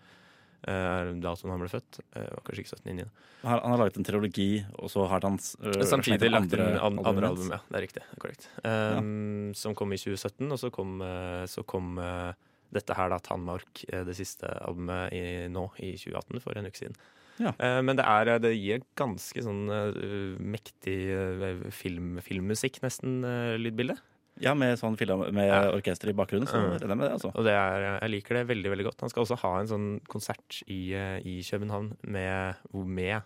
eh, 0.63 0.71
er 0.71 1.11
datoen 1.19 1.51
han 1.51 1.59
ble 1.65 1.69
født. 1.73 1.99
Det 2.15 2.23
var 2.31 2.43
kanskje 2.47 2.63
ikke 2.63 2.77
17. 2.77 2.91
i 2.93 2.95
9. 3.01 3.09
Han, 3.43 3.71
har 3.73 3.79
laget 3.81 3.97
en 3.99 4.05
trilogi, 4.05 4.65
og 4.79 4.91
så 4.93 5.09
har 5.09 5.21
han 5.27 5.39
øh, 5.41 5.83
Samtidig 5.89 6.31
lagt 6.31 6.53
andre, 6.53 6.69
an, 6.79 7.01
andre 7.03 7.27
album, 7.33 7.51
ja. 7.51 7.59
Det 7.67 7.81
er 7.81 7.87
riktig. 7.89 8.05
Det 8.05 8.15
er 8.19 8.23
korrekt. 8.27 8.49
Um, 8.63 9.55
Som 9.55 9.75
kom 9.75 9.91
i 9.93 9.99
2017, 9.99 10.47
og 10.53 10.59
så 10.61 10.71
kom, 10.71 11.01
eh, 11.03 11.47
så 11.51 11.65
kom 11.67 11.99
uh, 11.99 12.31
dette 12.71 12.95
her, 12.95 13.09
da, 13.11 13.19
Tannmark, 13.19 13.83
eh, 13.91 14.05
det 14.07 14.15
siste 14.15 14.47
albumet 14.63 15.11
i, 15.17 15.49
nå 15.51 15.67
i 15.83 15.97
2018, 15.99 16.39
for 16.45 16.55
en 16.61 16.67
uke 16.71 16.79
siden. 16.79 16.95
Ja. 17.39 17.53
Eh, 17.59 17.81
men 17.87 17.97
det, 17.97 18.05
er, 18.05 18.39
det 18.43 18.51
gir 18.59 18.83
ganske 18.99 19.43
sånn 19.45 19.63
uh, 19.71 20.37
mektig 20.41 20.97
eh, 21.15 21.61
film, 21.73 22.19
filmmusikk, 22.25 22.81
nesten, 22.83 23.21
uh, 23.25 23.55
lydbilde. 23.61 23.97
Ja, 24.41 24.55
med 24.57 24.79
sånn 24.81 24.97
film 24.97 25.23
med 25.37 25.49
Ja. 25.49 25.71
orkester 25.75 26.09
i 26.09 26.15
bakgrunnen. 26.17 26.49
Så 26.49 26.57
Mm. 26.57 26.79
regner 26.81 26.97
med 26.97 27.07
det, 27.09 27.13
altså. 27.19 27.31
Og 27.35 27.45
det 27.45 27.53
er, 27.53 27.99
jeg 28.01 28.11
liker 28.11 28.35
det 28.39 28.47
veldig 28.49 28.71
veldig 28.73 28.85
godt. 28.89 29.01
Han 29.01 29.11
skal 29.13 29.25
også 29.25 29.39
ha 29.43 29.53
en 29.61 29.67
sånn 29.69 29.89
konsert 30.09 30.63
i, 30.67 30.95
i 31.25 31.43
København 31.45 31.97
med, 32.09 32.57
med 32.73 33.23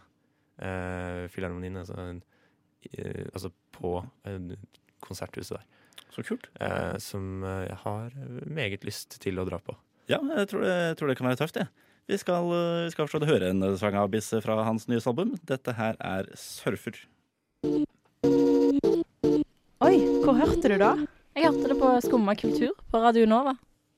uh, 0.63 1.29
Filharmonien, 1.31 1.77
altså, 1.77 1.95
altså 3.33 3.51
på 3.73 4.05
konserthuset 5.01 5.59
der. 5.59 5.65
Så 6.15 6.23
kult. 6.23 6.47
som 7.03 7.43
jeg 7.43 7.77
har 7.83 8.11
meget 8.47 8.85
lyst 8.87 9.19
til 9.21 9.39
å 9.39 9.45
dra 9.49 9.59
på. 9.59 9.75
Ja, 10.09 10.19
jeg 10.37 10.49
tror 10.51 10.61
det, 10.63 10.75
jeg 10.91 10.97
tror 10.99 11.09
det 11.11 11.17
kan 11.19 11.27
være 11.27 11.41
tøft, 11.41 11.57
jeg. 11.57 11.69
Vi 12.09 12.19
skal, 12.21 12.45
øh, 12.53 12.85
vi 12.85 12.91
skal 12.93 13.07
forstå 13.09 13.25
høre 13.29 13.49
en 13.51 13.63
sang 13.81 13.95
av 13.97 14.11
Bisse 14.13 14.41
fra 14.45 14.59
hans 14.67 14.87
nye 14.89 15.01
album. 15.07 15.35
Dette 15.49 15.73
her 15.73 15.97
er 16.01 16.25
'Surfer'. 16.37 17.07
Oi, 19.81 19.97
hvor 20.25 20.35
hørte 20.37 20.69
du 20.69 20.77
da? 20.79 20.91
Jeg 21.35 21.47
hørte 21.49 21.69
det 21.69 21.79
på 21.81 21.89
Skumma 22.05 22.35
kultur 22.35 22.73
på 22.91 23.01
Radio 23.01 23.25
Nova. 23.27 23.55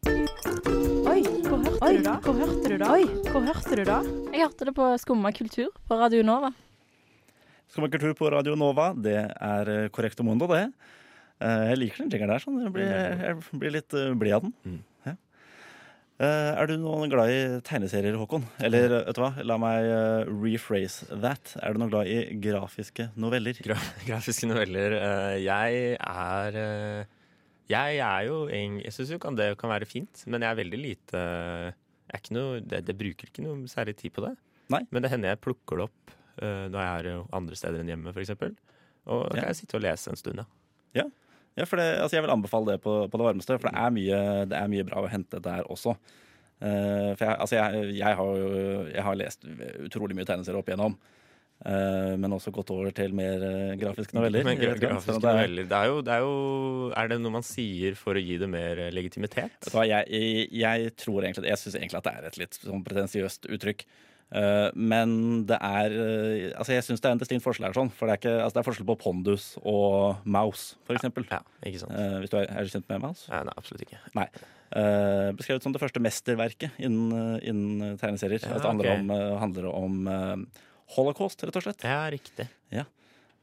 Oi, 0.06 1.22
hvor 1.48 1.58
hørte 1.58 1.96
du 1.96 2.02
da? 2.02 2.14
Hvor 2.22 2.34
hørte 2.38 2.68
du 2.68 2.76
da? 2.78 2.92
Oi, 2.94 3.04
hvor 3.32 3.42
hørte 3.42 3.76
du 3.76 3.84
da? 3.84 3.98
Jeg 4.32 4.40
hørte 4.46 4.64
det 4.70 4.74
på 4.74 4.86
Skumma 5.02 5.32
kultur 5.32 5.68
på 5.88 5.98
Radio 5.98 6.22
Nova. 6.22 6.52
Skummakultur 7.68 8.14
på 8.14 8.30
Radio 8.30 8.54
Nova, 8.54 8.92
det 8.94 9.16
er 9.40 9.88
korrekt 9.90 10.20
om 10.20 10.26
mundo, 10.30 10.46
det. 10.46 10.72
Eh, 11.40 11.70
Jeg 11.70 11.78
liker 11.78 11.96
den 12.04 12.10
jingeren 12.10 12.28
der. 12.28 12.38
sånn. 12.38 12.62
Jeg 12.62 12.72
blir, 12.72 12.86
jeg 12.86 13.36
blir 13.58 13.70
litt 13.74 13.90
blid 14.18 14.32
av 14.32 14.42
den. 14.42 14.54
Mm. 14.64 14.78
Ja. 16.18 16.26
Eh, 16.26 16.60
er 16.62 16.66
du 16.70 16.76
noen 16.80 17.10
glad 17.12 17.28
i 17.28 17.40
tegneserier, 17.66 18.14
Håkon? 18.16 18.44
Eller 18.64 18.88
vet 19.04 19.16
du 19.16 19.20
hva, 19.20 19.32
la 19.44 19.56
meg 19.60 19.84
eh, 19.84 20.30
rephrase 20.32 21.04
that. 21.20 21.52
Er 21.60 21.74
du 21.76 21.82
noe 21.82 21.90
glad 21.92 22.08
i 22.08 22.22
grafiske 22.40 23.10
noveller? 23.20 23.58
Gra 23.62 23.76
grafiske 24.08 24.48
noveller. 24.48 24.96
eh, 24.96 25.36
jeg 25.44 25.96
er 26.00 27.06
Jeg 27.68 27.98
er 27.98 28.22
jo 28.28 28.46
en 28.48 28.78
Jeg 28.80 28.92
syns 28.94 29.10
jo 29.12 29.18
kan 29.18 29.36
det 29.36 29.50
kan 29.58 29.68
være 29.72 29.84
fint, 29.90 30.24
men 30.26 30.40
jeg 30.40 30.50
er 30.54 30.60
veldig 30.62 30.78
lite 30.80 31.20
Jeg 31.20 32.14
er 32.14 32.22
ikke 32.22 32.36
noe 32.38 32.60
det, 32.62 32.84
det 32.86 32.96
bruker 32.96 33.28
ikke 33.28 33.44
noe 33.44 33.66
særlig 33.68 33.96
tid 34.00 34.14
på 34.16 34.24
det. 34.24 34.32
Nei. 34.72 34.80
Men 34.90 35.02
det 35.04 35.10
hender 35.12 35.34
jeg 35.34 35.40
plukker 35.44 35.76
det 35.82 35.88
opp 35.90 36.14
når 36.36 36.74
jeg 36.82 37.04
er 37.12 37.22
andre 37.32 37.56
steder 37.56 37.80
enn 37.80 37.88
hjemme, 37.88 38.12
f.eks. 38.12 38.30
Og 39.08 39.22
da 39.30 39.36
Ja. 39.36 39.40
kan 39.40 39.46
jeg 39.48 39.56
sitte 39.56 39.76
og 39.78 39.82
lese 39.84 40.10
en 40.12 40.18
stund, 40.20 40.42
ja. 40.94 41.04
Ja, 41.56 41.64
for 41.64 41.80
det, 41.80 41.88
altså 42.04 42.18
jeg 42.18 42.26
vil 42.26 42.34
anbefale 42.34 42.74
det 42.74 42.82
på, 42.84 42.94
på 43.08 43.18
det 43.20 43.26
varmeste, 43.30 43.56
for 43.56 43.70
det 43.70 43.80
er 43.80 43.92
mye, 43.96 44.22
det 44.50 44.56
er 44.58 44.72
mye 44.72 44.84
bra 44.88 45.02
å 45.04 45.10
hente 45.10 45.40
der 45.40 45.64
også. 45.72 45.96
Uh, 46.56 47.12
for 47.16 47.24
jeg, 47.26 47.36
altså 47.36 47.56
jeg, 47.58 47.84
jeg, 47.98 48.16
har 48.16 48.40
jo 48.40 48.50
jeg 48.88 49.04
har 49.04 49.16
lest 49.20 49.42
utrolig 49.84 50.16
mye 50.16 50.28
tegneserier 50.28 50.60
opp 50.60 50.68
igjennom. 50.70 50.96
Uh, 51.64 52.12
men 52.20 52.34
også 52.36 52.52
gått 52.52 52.68
over 52.74 52.92
til 52.92 53.14
mer 53.16 53.40
uh, 53.40 53.72
grafiske 53.80 54.12
noveller. 54.16 54.44
Men 54.44 54.58
gra 54.60 54.74
grafiske 54.76 55.16
det 55.16 55.30
er- 55.30 55.38
noveller 55.38 55.68
det 55.70 55.78
er, 55.78 55.88
jo, 55.88 56.02
det 56.04 56.12
er 56.12 56.24
jo 56.26 56.34
Er 56.92 57.08
det 57.08 57.16
noe 57.22 57.32
man 57.38 57.46
sier 57.48 57.96
for 57.96 58.16
å 58.16 58.20
gi 58.20 58.36
det 58.42 58.48
mer 58.52 58.82
legitimitet? 58.92 59.70
Jeg, 59.72 60.04
jeg, 60.12 60.50
jeg 60.52 60.92
tror 61.00 61.24
egentlig 61.24 61.48
Jeg 61.54 61.62
syns 61.62 61.78
egentlig 61.80 62.02
at 62.02 62.10
det 62.10 62.12
er 62.18 62.28
et 62.28 62.38
litt 62.42 62.60
sånn 62.60 62.84
pretensiøst 62.84 63.48
uttrykk. 63.56 63.86
Eh, 64.34 64.70
men 64.74 65.44
det 65.46 65.54
er 65.62 65.92
eh, 65.94 66.50
Altså, 66.58 66.72
jeg 66.74 66.82
syns 66.82 67.00
det 67.00 67.06
er 67.08 67.14
en 67.14 67.20
distinkt 67.20 67.44
forskjell 67.44 67.68
her, 67.68 67.76
sånn. 67.76 67.92
For 67.94 68.06
det 68.10 68.16
er, 68.16 68.20
ikke, 68.22 68.34
altså 68.42 68.56
det 68.56 68.62
er 68.62 68.66
forskjell 68.70 68.88
på 68.88 68.96
pondus 69.04 69.44
og 69.62 70.24
mouse, 70.26 70.74
for 70.88 70.98
eksempel. 70.98 71.26
Ja, 71.30 71.38
ikke 71.62 71.84
sant? 71.84 71.94
Eh, 71.94 72.16
hvis 72.24 72.32
du 72.32 72.36
er, 72.40 72.48
er 72.50 72.66
du 72.66 72.72
kjent 72.74 72.88
med 72.90 73.04
mouse? 73.06 73.28
Ja, 73.30 73.44
nei, 73.46 73.54
absolutt 73.56 73.86
ikke. 73.86 74.00
Nei. 74.18 74.26
Beskrevet 75.38 75.62
som 75.62 75.72
det 75.72 75.78
første 75.80 76.00
mesterverket 76.02 76.74
innen, 76.82 77.36
innen 77.46 77.94
tegneserier. 78.02 78.42
Ja, 78.42 78.56
Altså, 78.56 78.66
det 78.66 78.72
handler 78.72 78.90
ok. 78.90 78.98
om, 78.98 79.38
handler 79.40 79.68
om 79.70 80.48
holocaust, 80.96 81.44
rett 81.46 81.56
og 81.56 81.62
slett. 81.68 81.84
Ja, 81.86 82.02
riktig. 82.12 82.48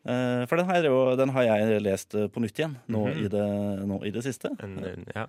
Eh, 0.04 0.41
for 0.52 0.60
den 0.60 0.67
har, 0.67 0.84
jeg 0.84 1.17
den 1.17 1.32
har 1.32 1.46
jeg 1.48 1.80
lest 1.86 2.12
på 2.12 2.41
nytt 2.43 2.60
igjen 2.60 2.76
nå, 2.91 3.06
Mhm. 3.08 3.22
i, 3.24 3.30
det, 3.32 3.46
nå 3.88 4.02
i 4.04 4.12
det 4.12 4.24
siste. 4.26 4.52
En, 4.60 5.06
ja. 5.15 5.28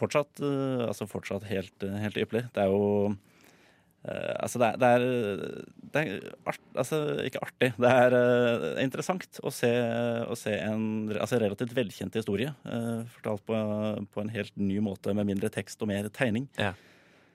Fortsatt, 0.00 0.40
altså 0.40 1.04
fortsatt 1.06 1.44
helt, 1.44 1.76
helt 1.84 2.16
ypperlig. 2.16 2.46
Det 2.56 2.62
er 2.64 2.72
jo 2.72 3.12
eh, 4.08 4.34
Altså, 4.38 4.60
det 4.62 4.68
er, 4.68 4.78
det 4.80 4.90
er, 4.90 5.02
det 5.94 6.02
er 6.02 6.30
art, 6.50 6.62
altså, 6.74 7.00
ikke 7.26 7.42
artig. 7.46 7.72
Det 7.78 7.90
er 8.04 8.16
uh, 8.16 8.68
interessant 8.82 9.40
å 9.42 9.52
se, 9.54 9.70
å 10.26 10.38
se 10.38 10.54
en 10.58 11.12
altså, 11.14 11.40
relativt 11.42 11.74
velkjent 11.76 12.16
historie 12.18 12.54
uh, 12.66 13.02
fortalt 13.16 13.44
på, 13.48 13.58
på 14.14 14.24
en 14.24 14.32
helt 14.34 14.56
ny 14.60 14.80
måte, 14.84 15.14
med 15.16 15.28
mindre 15.28 15.52
tekst 15.52 15.82
og 15.84 15.92
mer 15.92 16.08
tegning. 16.14 16.48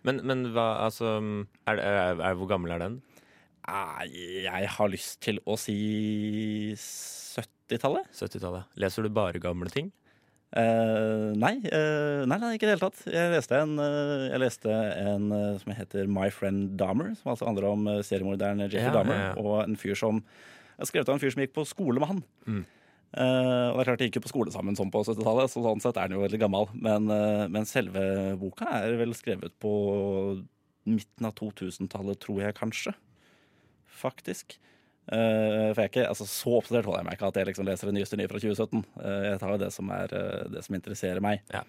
Men, 0.07 0.21
men 0.27 0.47
hva, 0.55 0.85
altså 0.85 1.17
er, 1.67 1.79
er, 1.81 2.35
Hvor 2.37 2.49
gammel 2.49 2.75
er 2.75 2.83
den? 2.85 2.99
Nei, 3.67 4.07
jeg 4.45 4.69
har 4.77 4.91
lyst 4.91 5.17
til 5.25 5.41
å 5.43 5.57
si 5.59 5.75
70-tallet. 6.77 8.07
70-tallet. 8.15 8.69
Leser 8.79 9.03
du 9.03 9.11
bare 9.11 9.41
gamle 9.43 9.71
ting? 9.73 9.89
Eh, 10.55 11.33
nei, 11.35 11.57
uh, 11.59 12.23
nei, 12.23 12.37
nei, 12.39 12.53
ikke 12.55 12.67
i 12.67 12.69
det 12.69 12.77
hele 12.77 12.85
tatt. 12.85 13.01
Jeg 13.11 13.33
leste 13.33 13.57
en, 13.59 13.73
uh, 13.81 14.29
jeg 14.29 14.39
leste 14.45 14.71
en 14.71 15.27
som 15.59 15.73
heter 15.75 16.07
My 16.11 16.29
Friend 16.31 16.77
Dahmer, 16.79 17.11
som 17.19 17.33
altså 17.33 17.49
handler 17.49 17.67
om 17.67 17.83
uh, 17.89 17.99
seriemorderen 18.05 18.63
Jeffrey 18.63 18.87
Ja, 18.87 18.95
Dahmer. 18.95 19.19
ja, 19.19 19.27
ja. 19.33 19.43
Og 19.43 19.59
en 19.65 19.77
fyr 19.79 19.97
som 19.99 20.21
jeg 20.77 20.91
skrev 20.91 21.03
skrevet 21.03 21.09
av 21.09 21.17
en 21.17 21.23
fyr 21.23 21.33
som 21.33 21.41
gikk 21.43 21.55
på 21.57 21.65
skole 21.67 22.01
med 22.01 22.11
han. 22.11 22.19
Mm. 22.45 22.65
Og 23.17 23.77
det 23.79 23.81
er 23.81 23.87
klart 23.87 24.01
De 24.01 24.07
gikk 24.09 24.17
jo 24.19 24.21
på 24.27 24.29
skole 24.29 24.51
sammen 24.53 24.75
sånn 24.77 24.91
på 24.93 24.99
70-tallet, 25.01 25.49
så 25.49 25.63
sånn 25.63 25.81
sett 25.81 25.97
er 25.97 26.09
den 26.09 26.19
jo 26.19 26.21
veldig 26.21 26.39
gammel. 26.43 26.67
Men, 26.75 27.07
men 27.49 27.65
selve 27.65 28.03
boka 28.37 28.67
er 28.83 28.93
vel 28.99 29.15
skrevet 29.17 29.55
på 29.63 29.71
midten 30.85 31.25
av 31.25 31.33
2000-tallet, 31.39 32.19
tror 32.21 32.43
jeg 32.43 32.57
kanskje. 32.59 32.93
Faktisk. 33.89 34.59
Eh, 35.07 35.69
for 35.71 35.79
jeg 35.79 35.87
er 35.87 35.91
ikke, 35.93 36.07
altså 36.09 36.25
Så 36.27 36.51
oppdatert 36.57 36.83
holder 36.89 36.99
jeg 36.99 37.07
meg 37.07 37.13
ikke 37.15 37.27
at 37.29 37.37
jeg 37.39 37.47
liksom 37.47 37.67
leser 37.69 37.87
det 37.87 37.95
nyeste 37.95 38.17
nye 38.19 38.27
fra 38.27 38.39
2017. 38.43 38.81
Uh, 38.99 39.23
jeg 39.31 39.39
tar 39.39 39.53
jo 39.53 39.59
det 39.61 39.69
som, 39.71 39.91
er, 39.95 40.13
eh, 40.17 40.47
det 40.51 40.63
som 40.65 40.75
interesserer 40.75 41.23
meg. 41.23 41.43
Ja. 41.53 41.61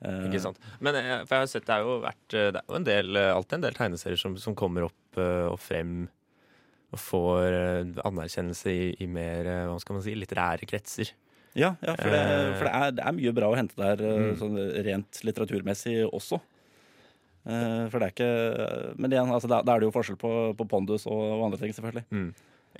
Uh, 0.00 0.24
Ikke 0.30 0.40
sant? 0.40 0.56
Men 0.80 0.96
eh, 0.96 1.10
for 1.28 1.36
jeg 1.36 1.44
har 1.44 1.50
sett 1.52 1.66
det 1.68 1.74
er 1.76 1.84
jo 1.84 1.98
vært 2.00 2.34
eh, 2.34 2.46
Det 2.56 2.62
er 2.62 2.70
jo 2.72 2.78
en 2.80 2.86
del, 2.88 3.16
eh, 3.20 3.30
alltid 3.36 3.58
en 3.58 3.64
del 3.66 3.74
tegneserier 3.76 4.16
som, 4.22 4.34
som 4.40 4.54
kommer 4.56 4.86
opp 4.88 5.18
eh, 5.20 5.46
og 5.52 5.58
frem 5.60 6.08
og 6.90 6.98
får 6.98 7.44
eh, 7.54 7.90
anerkjennelse 8.08 8.72
i, 8.72 8.86
i 9.04 9.06
mer 9.06 9.46
eh, 9.46 9.66
hva 9.68 9.76
skal 9.78 9.98
man 9.98 10.02
si, 10.02 10.14
litterære 10.18 10.66
kretser. 10.66 11.12
Ja, 11.54 11.74
ja 11.84 11.94
for, 12.00 12.10
det, 12.10 12.18
Eh. 12.24 12.54
for 12.58 12.64
det, 12.66 12.72
er, 12.80 12.94
det 12.96 13.04
er 13.06 13.14
mye 13.20 13.34
bra 13.36 13.50
å 13.52 13.58
hente 13.60 13.76
der, 13.78 14.02
eh, 14.02 14.24
Mm. 14.24 14.32
sånn 14.40 14.56
rent 14.88 15.20
litteraturmessig 15.28 16.00
også. 16.08 16.40
Eh, 17.46 17.84
for 17.92 18.00
det 18.02 18.08
er 18.08 18.14
ikke 18.14 18.96
Men 18.98 19.12
igjen, 19.14 19.30
altså, 19.32 19.48
da, 19.52 19.60
da 19.62 19.74
er 19.76 19.80
det 19.84 19.88
jo 19.90 19.94
forskjell 19.94 20.18
på, 20.20 20.32
på 20.58 20.66
pondus 20.68 21.06
og, 21.06 21.20
og 21.38 21.44
andre 21.50 21.60
ting, 21.62 21.72
selvfølgelig. 21.76 22.04
Mm. 22.10 22.30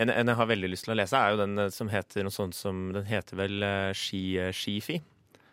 En, 0.00 0.08
en 0.08 0.32
jeg 0.32 0.38
har 0.38 0.48
veldig 0.48 0.70
lyst 0.72 0.86
til 0.86 0.94
å 0.94 0.98
lese, 0.98 1.18
er 1.18 1.34
jo 1.34 1.40
den 1.42 1.60
eh, 1.60 1.72
som 1.74 1.90
heter 1.92 2.24
noe 2.24 2.34
sånt 2.34 2.56
som 2.56 2.88
Den 2.96 3.04
heter 3.08 3.36
vel 3.36 3.60
uh, 3.60 3.90
Ski, 3.96 4.22
eh, 4.40 4.52
Skifi. 4.56 5.00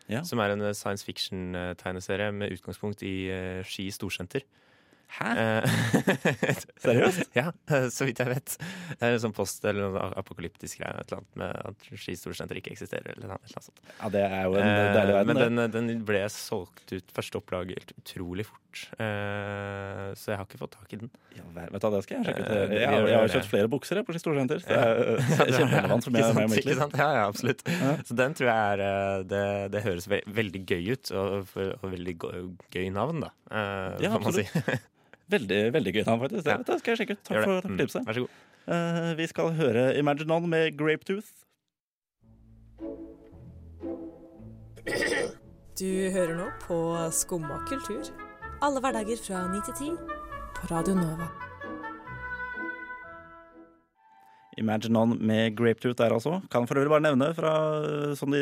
Ja. 0.07 0.23
Som 0.23 0.39
er 0.39 0.53
en 0.53 0.63
eh, 0.63 0.75
science 0.75 1.05
fiction-tegneserie 1.05 2.31
med 2.31 2.55
utgangspunkt 2.55 3.03
i 3.03 3.15
eh, 3.31 3.63
Ski 3.67 3.89
storsenter. 3.91 4.45
Hæ? 5.07 5.29
Eh, 5.39 5.77
Seriøst? 6.83 7.29
ja, 7.37 7.47
eh, 7.71 7.87
så 7.95 8.05
vidt 8.05 8.19
jeg 8.21 8.27
vet. 8.29 8.55
Det 8.99 9.07
er 9.07 9.15
en 9.15 9.21
sånn 9.23 9.33
post 9.37 9.63
eller 9.65 9.87
noe 9.95 10.09
apokalyptisk 10.19 10.81
greie. 10.81 10.93
Et 10.99 11.09
eller 11.13 11.21
annet 11.23 11.39
med 11.41 11.61
at 11.71 11.87
Ski 12.03 12.15
storsenter 12.19 12.59
ikke 12.59 12.73
eksisterer. 12.75 13.15
Eller 13.15 13.31
noe, 13.31 13.39
eller 13.47 13.65
sånt. 13.69 13.81
Ja, 14.01 14.09
det 14.13 14.23
er 14.27 14.43
jo 14.49 14.57
en 14.59 14.67
Eh, 14.67 14.93
deilig 14.97 15.15
verden. 15.17 15.31
Men 15.31 15.57
den, 15.71 15.87
den 15.89 16.03
ble 16.07 16.21
solgt 16.33 16.91
ut 16.93 17.13
første 17.15 17.39
opplag 17.39 17.71
helt 17.73 17.93
utrolig 18.01 18.45
fort. 18.49 18.63
Eh, 19.01 20.11
så 20.19 20.33
jeg 20.33 20.37
har 20.37 20.45
ikke 20.45 20.59
fått 20.61 20.75
tak 20.75 20.91
i 20.93 20.99
den. 21.01 21.09
Ja, 21.37 21.45
vet 21.55 21.71
du 21.81 21.87
hva, 21.87 21.91
det 21.95 22.01
skal 22.05 22.17
jeg 22.19 22.27
sjekke 22.27 22.43
ut. 22.43 22.51
Eh, 22.51 22.75
Jeg, 22.77 22.91
gjør 22.91 23.07
jeg 23.09 23.17
har 23.23 23.31
kjøpt 23.37 23.49
flere 23.53 23.71
bukser 23.73 24.01
jeg, 24.01 24.05
på 24.09 24.13
Ski 24.13 24.21
Storsenter. 24.21 24.61
så 24.61 24.67
Det 24.73 24.77
er 24.83 25.01
eh, 25.15 25.55
kjemperelevant 25.55 26.05
for 26.09 26.13
meg, 26.13 26.27
og 26.27 26.35
sant, 26.37 26.53
mitt 26.53 26.67
liv. 26.67 26.83
Ja, 26.99 27.07
ja, 27.21 27.23
absolutt. 27.31 27.63
Så 28.11 28.17
den 28.19 28.35
tror 28.37 28.51
jeg 28.51 28.75
er 28.75 28.85
eh, 28.89 29.23
Det, 29.31 29.41
det 29.73 29.83
høres 29.87 30.09
veldig 30.11 30.61
gøy 30.69 30.91
ut, 30.93 31.13
og, 31.17 31.55
og 31.79 31.89
veldig 31.95 32.17
gøy 32.75 32.85
navn, 32.93 33.23
da. 33.25 33.31
eh, 33.49 34.05
Ja, 34.05 34.13
kan 34.17 34.27
man 34.27 34.37
si. 34.37 34.45
Veldig, 35.29 35.61
veldig 35.73 35.93
gøy 35.93 36.03
navn, 36.07 36.21
faktisk. 36.23 36.43
Det, 36.43 36.53
Ja. 36.53 36.57
det 36.63 36.79
skal 36.79 36.91
jeg 36.95 36.97
sjekke 37.01 37.11
ut. 37.17 37.23
Takk 37.23 37.43
for, 37.43 37.55
takk 37.55 37.61
for 37.61 37.69
Mm, 37.69 37.77
tipset. 37.81 38.05
Vær 38.07 38.13
så 38.13 38.19
god. 38.25 38.29
Eh, 38.67 39.15
vi 39.15 39.27
skal 39.27 39.51
høre 39.53 39.97
Imagine 39.97 40.31
On 40.35 40.49
med 40.49 40.77
Grapetooth. 40.77 41.27
Du 45.79 45.89
hører 46.15 46.35
nå 46.37 46.47
på 46.63 46.77
Skumma 47.13 47.59
kultur. 47.69 48.07
Alle 48.61 48.79
hverdager 48.81 49.19
fra 49.21 49.43
9 49.51 49.61
til 49.67 49.73
10 49.73 49.97
på 50.57 50.71
Radio 50.71 50.95
Nova. 50.95 51.27
Imagine 54.57 54.99
On 55.03 55.15
med 55.19 55.55
Grapetooth 55.57 55.97
der 55.99 56.15
altså. 56.15 56.39
Kan 56.53 56.67
for 56.69 56.79
øvrig 56.79 56.91
bare 56.95 57.05
nevne, 57.05 57.29
fra, 57.37 57.53
som 58.17 58.33
de 58.33 58.41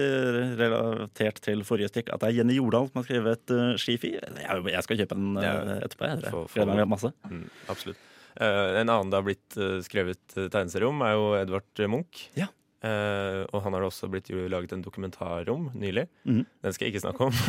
relatert 0.59 1.41
til 1.43 1.63
forrige 1.67 1.91
stikk, 1.91 2.13
at 2.13 2.23
det 2.23 2.31
er 2.31 2.39
Jenny 2.39 2.57
Jordal 2.59 2.89
som 2.89 3.01
har 3.01 3.07
skrevet 3.09 3.55
uh, 3.55 3.75
Skifi. 3.81 4.15
Jeg, 4.15 4.65
jeg 4.71 4.87
skal 4.87 5.01
kjøpe 5.01 5.19
den 5.19 5.39
uh, 5.39 5.77
etterpå. 5.81 6.11
Jeg, 6.11 6.35
gleder 6.55 6.77
meg 6.83 6.91
masse. 6.95 7.11
Mm, 7.27 7.47
absolutt. 7.71 8.11
Uh, 8.35 8.81
en 8.81 8.89
annen 8.91 9.11
det 9.11 9.19
har 9.19 9.23
blitt 9.23 9.55
uh, 9.55 9.77
skrevet 9.83 10.33
eh, 10.35 10.49
tegneserie 10.51 10.87
om, 10.89 11.03
er 11.07 11.13
jo 11.15 11.27
Edvard 11.39 11.83
Munch. 11.87 12.25
Ja. 12.35 12.49
Eh, 12.85 13.41
og 13.49 13.63
han 13.65 13.73
har 13.73 13.81
det 13.81 13.87
også 13.89 14.09
blitt 14.11 14.29
jo 14.29 14.43
laget 14.51 14.75
en 14.75 14.83
dokumentar 14.85 15.47
om 15.49 15.69
nylig. 15.73 16.05
Mm. 16.27 16.43
Den 16.43 16.75
skal 16.75 16.85
jeg 16.85 16.93
ikke 16.93 17.05
snakke 17.05 17.29
om. 17.29 17.39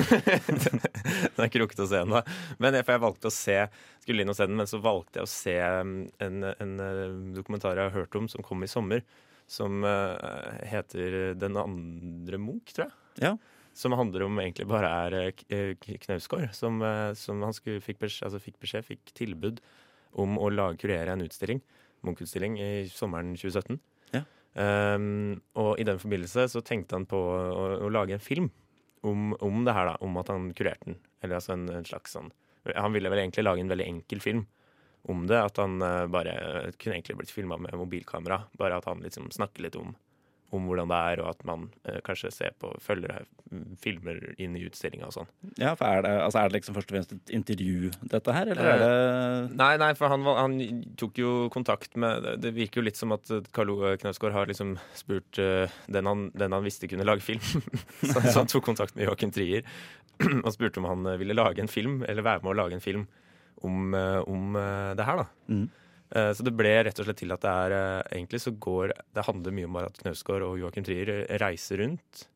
den 1.27 1.43
er 1.43 1.49
ikke 1.49 1.63
rukket 1.65 1.83
å 1.85 1.89
se 1.91 2.01
ennå. 2.01 2.23
Men 2.63 2.79
jeg, 2.79 2.87
for 2.87 2.97
jeg 2.97 3.05
valgte 3.05 3.31
å 3.31 3.35
se 3.35 3.57
skulle 4.05 4.25
inn 4.25 4.33
og 4.33 4.39
se 4.39 4.47
den, 4.49 4.57
men 4.61 4.71
så 4.71 4.81
valgte 4.83 5.21
jeg 5.21 5.27
å 5.27 5.33
se 5.33 5.57
mm, 5.59 5.99
en, 6.25 6.49
en 6.55 6.73
eh, 6.87 7.19
dokumentar 7.37 7.77
jeg 7.77 7.91
har 7.91 7.99
hørt 7.99 8.17
om, 8.19 8.31
som 8.33 8.47
kom 8.47 8.65
i 8.65 8.71
sommer. 8.71 9.05
Som 9.47 9.85
uh, 9.87 10.19
heter 10.67 11.37
Den 11.39 11.55
andre 11.61 12.39
Munch, 12.43 12.73
tror 12.75 12.89
jeg. 12.89 12.97
Ja. 13.23 13.29
Som 13.79 13.95
handler 13.95 14.25
om 14.25 14.41
egentlig 14.43 14.67
bare 14.67 14.89
er 14.91 15.31
Knausgård, 15.37 16.49
som, 16.57 16.81
som 17.15 17.45
han 17.47 17.55
skulle, 17.55 17.85
fikk, 17.85 18.01
beskjed, 18.03 18.25
altså 18.27 18.41
fikk 18.43 18.57
beskjed, 18.65 18.89
fikk 18.89 19.13
tilbud 19.15 19.61
om 20.19 20.35
å 20.43 20.49
lage, 20.51 20.81
kurere 20.83 21.15
en 21.15 21.23
utstilling, 21.23 21.61
Munch-utstilling, 22.03 22.59
i 22.59 22.89
sommeren 22.91 23.37
2017. 23.39 23.79
Ja. 24.17 24.25
Um, 24.57 25.37
og 25.61 25.75
i 25.77 25.85
den 25.85 25.99
forbindelse 26.01 26.47
så 26.49 26.63
tenkte 26.65 26.97
han 26.97 27.05
på 27.09 27.19
å, 27.21 27.65
å 27.85 27.91
lage 27.93 28.17
en 28.17 28.23
film 28.23 28.49
om, 29.05 29.35
om 29.45 29.65
det 29.67 29.75
her, 29.77 29.91
da. 29.93 29.97
Om 30.01 30.17
at 30.23 30.33
han 30.33 30.51
kurerte 30.57 30.93
den. 30.93 31.01
Eller 31.21 31.39
altså 31.39 31.55
en, 31.57 31.67
en 31.73 31.89
slags 31.89 32.15
sånn 32.17 32.31
Han 32.75 32.95
ville 32.95 33.11
vel 33.13 33.21
egentlig 33.23 33.45
lage 33.45 33.63
en 33.63 33.71
veldig 33.71 33.87
enkel 33.87 34.23
film 34.25 34.47
om 35.13 35.27
det. 35.29 35.39
At 35.39 35.61
han 35.63 35.77
uh, 35.85 36.07
bare 36.11 36.37
kunne 36.81 36.97
egentlig 36.97 37.19
blitt 37.21 37.35
filma 37.35 37.61
med 37.61 37.77
mobilkamera. 37.79 38.43
Bare 38.59 38.81
at 38.81 38.89
han 38.89 39.05
liksom 39.05 39.29
snakker 39.35 39.67
litt 39.67 39.79
om, 39.79 39.93
om 40.55 40.69
hvordan 40.69 40.91
det 40.93 40.99
er, 41.11 41.23
og 41.25 41.33
at 41.33 41.43
man 41.49 41.67
eh, 41.89 41.99
kanskje 42.07 42.31
ser 42.35 42.55
på, 42.61 42.71
følger 42.83 43.25
mm, 43.51 43.65
filmer 43.83 44.21
inn 44.43 44.55
i 44.59 44.63
utstillinga 44.69 45.09
og 45.09 45.17
sånn. 45.17 45.31
Ja, 45.59 45.73
for 45.79 45.89
er 45.89 46.05
det, 46.07 46.13
altså 46.23 46.41
er 46.41 46.51
det 46.51 46.61
liksom 46.61 46.77
først 46.77 46.93
og 46.93 46.97
fremst 46.97 47.15
et 47.17 47.35
intervju, 47.35 47.91
dette 48.15 48.37
her, 48.37 48.53
eller 48.55 48.71
er 48.71 48.85
det 48.85 49.57
Nei, 49.57 49.73
nei, 49.83 49.91
for 49.99 50.13
han, 50.13 50.27
han 50.39 50.57
tok 51.01 51.19
jo 51.21 51.33
kontakt 51.53 51.97
med 51.99 52.25
Det, 52.43 52.53
virker 52.57 52.81
jo 52.81 52.87
litt 52.87 52.99
som 52.99 53.15
at 53.17 53.31
Karl 53.57 53.75
Ove 53.75 53.97
Knausgård 54.01 54.35
har 54.37 54.51
liksom 54.51 54.77
spurt 54.97 55.41
uh, 55.43 55.67
den, 55.91 56.09
han, 56.09 56.29
den 56.39 56.55
han 56.55 56.65
visste 56.67 56.89
kunne 56.91 57.07
lage 57.07 57.25
film. 57.27 57.43
så, 58.03 58.21
så 58.21 58.39
han 58.41 58.51
tok 58.51 58.67
kontakt 58.71 58.97
med 58.97 59.09
Joachim 59.09 59.35
Trier 59.35 59.67
og 60.47 60.53
spurte 60.55 60.81
om 60.81 60.89
han 60.89 61.07
eh, 61.11 61.19
ville 61.21 61.37
lage 61.37 61.63
en 61.63 61.71
film, 61.71 62.03
eller 62.09 62.25
være 62.27 62.45
med 62.45 62.55
å 62.55 62.59
lage 62.61 62.79
en 62.79 62.85
film 62.85 63.07
om, 63.65 63.95
eh, 63.97 64.21
om 64.29 64.57
uh, 64.57 64.95
det 64.97 65.09
her, 65.09 65.25
da. 65.25 65.53
Mhm. 65.53 65.67
Eh, 66.15 66.33
Så 66.37 66.47
det 66.47 66.55
ble 66.55 66.73
rett 66.87 67.01
og 67.03 67.09
slett 67.09 67.19
til 67.23 67.35
at 67.35 67.43
det 67.43 67.53
er 67.53 67.75
eh, 67.77 68.17
Egentlig 68.19 68.41
så 68.45 68.53
går 68.53 68.93
Det 69.15 69.27
handler 69.27 69.57
mye 69.57 69.69
om 69.71 69.79
at 69.83 70.01
Knausgård 70.03 70.45
og 70.47 70.59
Joachim 70.61 70.87
Trier 70.87 71.13
eh, 71.25 71.39
reiser 71.43 71.83
rundt 71.83 72.27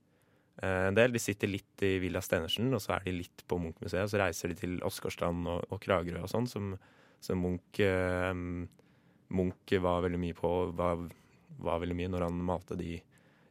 en 0.61 0.93
del. 0.93 1.09
De 1.15 1.21
sitter 1.23 1.49
litt 1.49 1.83
i 1.89 1.95
Villa 2.03 2.21
Stenersen, 2.21 2.67
og 2.77 2.83
så 2.85 2.93
er 2.93 3.07
de 3.07 3.15
litt 3.17 3.45
på 3.49 3.57
Munch-museet. 3.57 4.11
Så 4.13 4.19
reiser 4.21 4.51
de 4.53 4.59
til 4.59 4.75
Åsgårdstrand 4.85 5.47
og, 5.49 5.63
og 5.73 5.81
Kragerø 5.81 6.21
og 6.27 6.29
sånn, 6.29 6.45
som, 6.51 6.75
som 7.25 7.41
Munch 7.41 7.81
eh, 7.81 8.35
Munch 9.33 9.73
var 9.81 10.03
veldig 10.05 10.21
mye 10.21 10.37
på. 10.37 10.51
Var, 10.77 11.07
var 11.65 11.81
veldig 11.81 11.97
mye 11.97 12.13
når 12.13 12.27
han 12.27 12.43
malte 12.45 12.77
de 12.77 12.99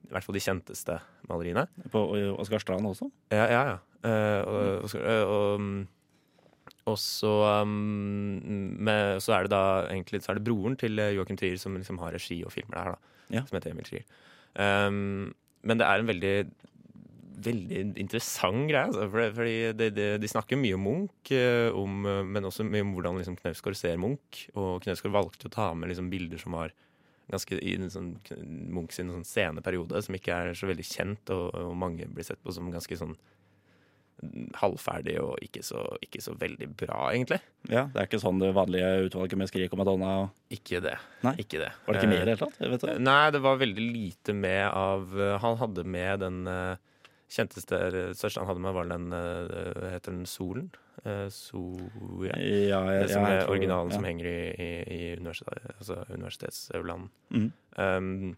i 0.10 0.14
hvert 0.14 0.26
fall 0.26 0.38
de 0.38 0.44
kjenteste 0.44 0.98
maleriene. 1.30 1.66
På 1.94 2.06
Oskar 2.42 2.62
også? 2.78 3.10
Ja, 3.34 3.46
ja. 3.46 3.64
ja. 3.72 3.78
Eh, 4.10 4.42
og, 4.48 4.86
og, 4.86 4.96
og, 5.04 5.62
mm, 5.62 5.82
og 6.90 6.98
så 7.02 7.34
um, 7.64 8.40
med, 8.80 9.20
Så 9.24 9.36
er 9.36 9.46
det 9.46 9.54
da 9.54 9.64
egentlig 9.90 10.24
så 10.24 10.34
er 10.34 10.40
det 10.40 10.48
broren 10.48 10.78
til 10.80 11.00
eh, 11.00 11.14
Joachim 11.18 11.38
Trier 11.40 11.60
som 11.62 11.78
liksom 11.78 12.02
har 12.04 12.16
regi 12.16 12.42
og 12.44 12.54
filmer 12.56 12.76
det 12.76 12.86
her, 12.86 12.98
da. 12.98 13.16
Ja. 13.38 13.46
Som 13.46 13.60
heter 13.60 13.76
Emil 13.76 13.88
Trier. 13.88 14.08
Um, 14.58 15.30
men 15.64 15.80
det 15.80 15.86
er 15.86 16.02
en 16.02 16.10
veldig 16.10 16.34
veldig 17.40 17.84
interessant 18.02 18.68
greie. 18.68 18.90
Altså, 18.90 19.06
for, 19.12 19.32
fordi 19.38 19.56
det, 19.80 19.90
det, 19.96 20.10
de 20.20 20.28
snakker 20.28 20.60
mye 20.60 20.76
om 20.76 20.86
Munch, 20.86 21.32
eh, 21.36 21.70
om, 21.76 22.04
men 22.04 22.48
også 22.48 22.66
mye 22.68 22.84
om 22.84 22.94
hvordan 22.98 23.20
liksom, 23.22 23.38
Knausgård 23.40 23.78
ser 23.80 24.00
Munch. 24.02 24.48
Og 24.60 24.84
Knausgård 24.84 25.16
valgte 25.16 25.48
å 25.48 25.54
ta 25.54 25.70
med 25.78 25.92
liksom, 25.92 26.12
bilder 26.12 26.42
som 26.42 26.58
var 26.58 26.76
ganske 27.30 27.60
i 27.62 27.76
en 27.78 27.92
sånn, 27.94 28.14
Munch 28.74 28.96
sin 28.98 29.12
sånn 29.14 29.28
sene 29.28 29.64
periode, 29.66 30.02
som 30.06 30.18
ikke 30.18 30.36
er 30.36 30.58
så 30.58 30.70
veldig 30.70 30.86
kjent, 30.88 31.34
og, 31.36 31.52
og 31.54 31.76
mange 31.78 32.10
blir 32.10 32.26
sett 32.26 32.42
på 32.44 32.54
som 32.56 32.72
ganske 32.74 32.98
sånn 33.00 33.16
halvferdig 34.60 35.16
og 35.22 35.38
ikke 35.44 35.62
så, 35.64 35.82
ikke 36.04 36.22
så 36.24 36.34
veldig 36.40 36.68
bra, 36.80 37.10
egentlig. 37.14 37.40
Ja, 37.70 37.86
Det 37.94 38.02
er 38.02 38.08
ikke 38.10 38.20
sånn 38.22 38.42
det 38.42 38.52
vanlige 38.56 38.90
utvalget 39.08 39.40
med 39.40 39.50
Skrik 39.52 39.74
og 39.76 39.80
Madonna 39.82 40.12
Ikke 40.52 40.82
det. 40.84 40.98
Nei. 41.26 41.34
Ikke 41.44 41.62
det. 41.62 41.72
Var 41.86 41.96
det 41.96 42.02
ikke 42.02 42.12
mer 42.12 42.20
i 42.20 42.20
Eh, 42.20 42.26
det 42.28 42.36
hele 42.36 42.80
tatt? 42.80 43.00
Nei, 43.00 43.32
det 43.36 43.42
var 43.44 43.62
veldig 43.62 43.86
lite 43.94 44.36
med 44.36 44.66
av 44.68 45.16
eh, 45.20 45.38
Han 45.44 45.58
hadde 45.62 45.84
med 45.84 46.20
den 46.24 46.42
eh, 46.48 46.76
kjenteste 47.30 47.80
største 48.18 48.42
han 48.42 48.50
hadde 48.50 48.64
med, 48.64 48.74
var 48.74 48.90
den 48.90 49.10
Heter 49.94 50.12
den 50.16 50.26
Solen? 50.26 50.70
Sol... 51.30 51.78
so, 51.80 52.26
ja. 52.26 52.36
Ja, 52.36 52.80
det 53.00 53.12
som 53.14 53.24
er 53.24 53.46
originalen 53.48 53.94
som 53.94 54.04
henger 54.04 54.26
i, 54.28 54.40
i, 54.52 54.70
i 54.92 55.02
universitet, 55.16 55.62
altså 55.78 56.02
universitetsøvland. 56.10 57.08
Mm. 57.32 57.52
Um, 57.78 58.36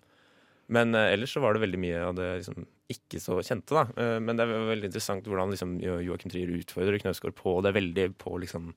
men 0.72 0.96
eh, 0.96 1.14
ellers 1.14 1.34
så 1.36 1.42
var 1.44 1.56
det 1.56 1.64
veldig 1.66 1.80
mye 1.82 2.04
av 2.06 2.16
det 2.16 2.28
liksom, 2.42 2.68
ikke 2.94 3.22
så 3.24 3.40
kjente, 3.46 3.76
da. 3.76 3.84
Eh, 3.98 4.18
men 4.24 4.38
det 4.38 4.46
er 4.46 4.70
veldig 4.72 4.90
interessant 4.92 5.28
hvordan 5.28 5.54
liksom, 5.54 5.78
Joakim 5.82 6.34
Trier 6.34 6.54
utfordrer 6.58 7.02
Knausgård 7.02 7.36
på 7.38 7.58
det 7.66 7.74
veldig 7.78 8.08
på 8.22 8.38
liksom 8.44 8.72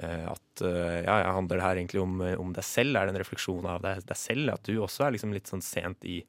eh, 0.00 0.26
at 0.30 0.64
eh, 0.66 1.00
ja, 1.06 1.18
handler 1.36 1.60
det 1.60 1.66
her 1.66 1.80
egentlig 1.82 2.02
om, 2.02 2.20
om 2.42 2.54
deg 2.56 2.66
selv? 2.66 2.96
Er 2.98 3.08
det 3.08 3.16
en 3.16 3.22
refleksjon 3.22 3.68
av 3.70 3.82
deg, 3.86 4.04
deg 4.08 4.20
selv? 4.20 4.54
At 4.56 4.68
du 4.68 4.76
også 4.78 5.06
er 5.06 5.16
liksom 5.16 5.34
litt 5.36 5.50
sånn 5.50 5.64
sent 5.64 6.06
i, 6.08 6.20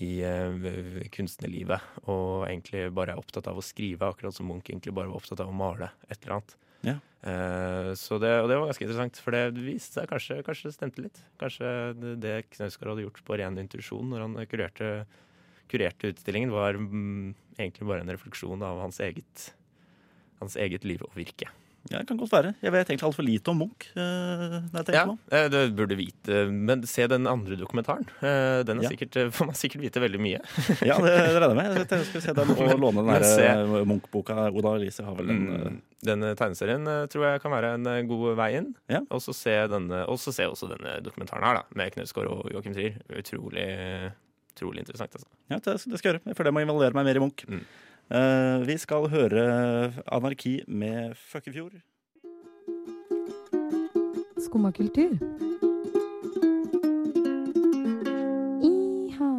i 0.00 0.10
uh, 0.24 1.02
kunstnerlivet 1.12 2.06
og 2.08 2.46
egentlig 2.46 2.86
bare 2.96 3.14
er 3.14 3.20
opptatt 3.20 3.50
av 3.50 3.58
å 3.58 3.64
skrive, 3.64 4.08
akkurat 4.08 4.36
som 4.36 4.48
Munch 4.48 4.70
egentlig 4.70 4.94
bare 4.96 5.10
var 5.10 5.20
opptatt 5.20 5.42
av 5.44 5.50
å 5.50 5.56
male 5.56 5.90
et 6.08 6.20
eller 6.22 6.38
annet. 6.38 6.56
Ja. 6.86 6.96
Uh, 7.20 7.90
så 7.98 8.16
det, 8.22 8.30
og 8.40 8.48
det 8.48 8.56
var 8.56 8.70
ganske 8.70 8.86
interessant, 8.86 9.18
for 9.20 9.36
det 9.36 9.42
viste 9.60 10.00
seg 10.00 10.08
kanskje, 10.08 10.38
kanskje 10.46 10.70
det 10.70 10.76
stemte 10.76 11.04
litt. 11.04 11.20
Kanskje 11.40 11.72
det, 11.98 12.14
det 12.22 12.36
Knausgård 12.54 12.94
hadde 12.94 13.04
gjort 13.04 13.20
på 13.26 13.40
ren 13.40 13.60
intuisjon 13.60 14.08
når 14.12 14.24
han 14.24 14.38
kurerte, 14.48 14.92
kurerte 15.70 16.10
utstillingen, 16.12 16.50
var 16.54 16.74
mm, 16.78 17.32
egentlig 17.58 17.86
bare 17.88 18.02
en 18.04 18.12
refleksjon 18.16 18.62
av 18.66 18.82
hans 18.84 19.00
eget, 19.00 19.48
hans 20.42 20.56
eget 20.60 20.84
liv 20.88 21.02
og 21.06 21.14
virke. 21.18 21.48
Ja, 21.88 21.96
det 22.02 22.10
kan 22.10 22.18
godt 22.20 22.28
være. 22.34 22.50
Jeg 22.60 22.72
vet 22.74 22.90
egentlig 22.90 23.06
altfor 23.08 23.24
lite 23.24 23.48
om 23.48 23.56
Munch. 23.62 23.86
jeg 23.96 24.92
Ja, 24.92 25.04
Du 25.06 25.14
eh, 25.32 25.46
det 25.48 25.60
burde 25.78 25.96
vite, 25.96 26.42
men 26.52 26.82
se 26.84 27.06
den 27.08 27.24
andre 27.26 27.56
dokumentaren. 27.56 28.04
Eh, 28.20 28.60
Den 28.68 28.80
er 28.80 28.82
Ja. 28.84 28.90
sikkert, 28.90 29.16
får 29.32 29.46
man 29.48 29.54
sikkert 29.56 29.80
vite 29.80 29.96
veldig 30.02 30.20
mye. 30.20 30.40
Ja, 30.84 30.98
det 31.00 31.14
det 31.32 31.40
regner 31.40 31.48
jeg 31.48 31.56
med. 31.56 31.78
Jeg 31.78 31.88
Jeg 31.88 32.04
skal 32.10 32.20
se 32.20 32.34
den 32.36 32.50
og 32.52 32.80
låne 32.84 33.00
den 33.00 33.08
der 33.16 33.84
Munch-boka. 33.88 34.36
Oda 34.52 34.74
Elise 34.76 35.02
har 35.08 35.14
vel 35.16 35.26
den 35.32 35.40
Mm, 35.48 35.80
Denne 36.04 36.34
tegneserien 36.36 36.84
tror 37.08 37.24
jeg 37.32 37.40
kan 37.40 37.50
være 37.52 37.74
en 37.80 38.06
god 38.08 38.36
vei 38.36 38.56
inn. 38.58 38.74
Ja. 38.88 39.00
Og 39.10 39.20
så 39.24 39.32
se, 39.34 39.56
denne- 39.72 40.04
se 40.20 40.44
også 40.52 40.68
denne 40.68 41.00
dokumentaren 41.00 41.44
her, 41.48 41.54
da, 41.54 41.62
med 41.74 41.92
Knausgård 41.96 42.28
og 42.28 42.50
Joachim 42.52 42.74
Trier. 42.76 43.00
Utrolig, 43.08 44.12
utrolig 44.60 44.84
interessant, 44.84 45.14
altså. 45.16 45.30
Ja, 45.48 45.58
det, 45.58 45.78
det 45.80 45.98
skal 45.98 46.10
jeg 46.10 46.14
gjøre. 46.14 46.26
Jeg 46.28 46.36
føler 46.36 46.52
jeg 46.52 46.58
må 46.58 46.66
involvere 46.66 46.98
meg 46.98 47.08
mer 47.08 47.20
i 47.20 47.24
Munch. 47.24 47.46
Mm. 47.48 47.62
Uh, 48.10 48.66
vi 48.66 48.76
skal 48.82 49.06
høre 49.12 49.44
Anarki 50.10 50.60
med 50.68 51.16
Føkkefjord. 51.30 51.78
Skumma 54.40 54.72
kultur. 54.74 55.14
Iha. 58.64 59.30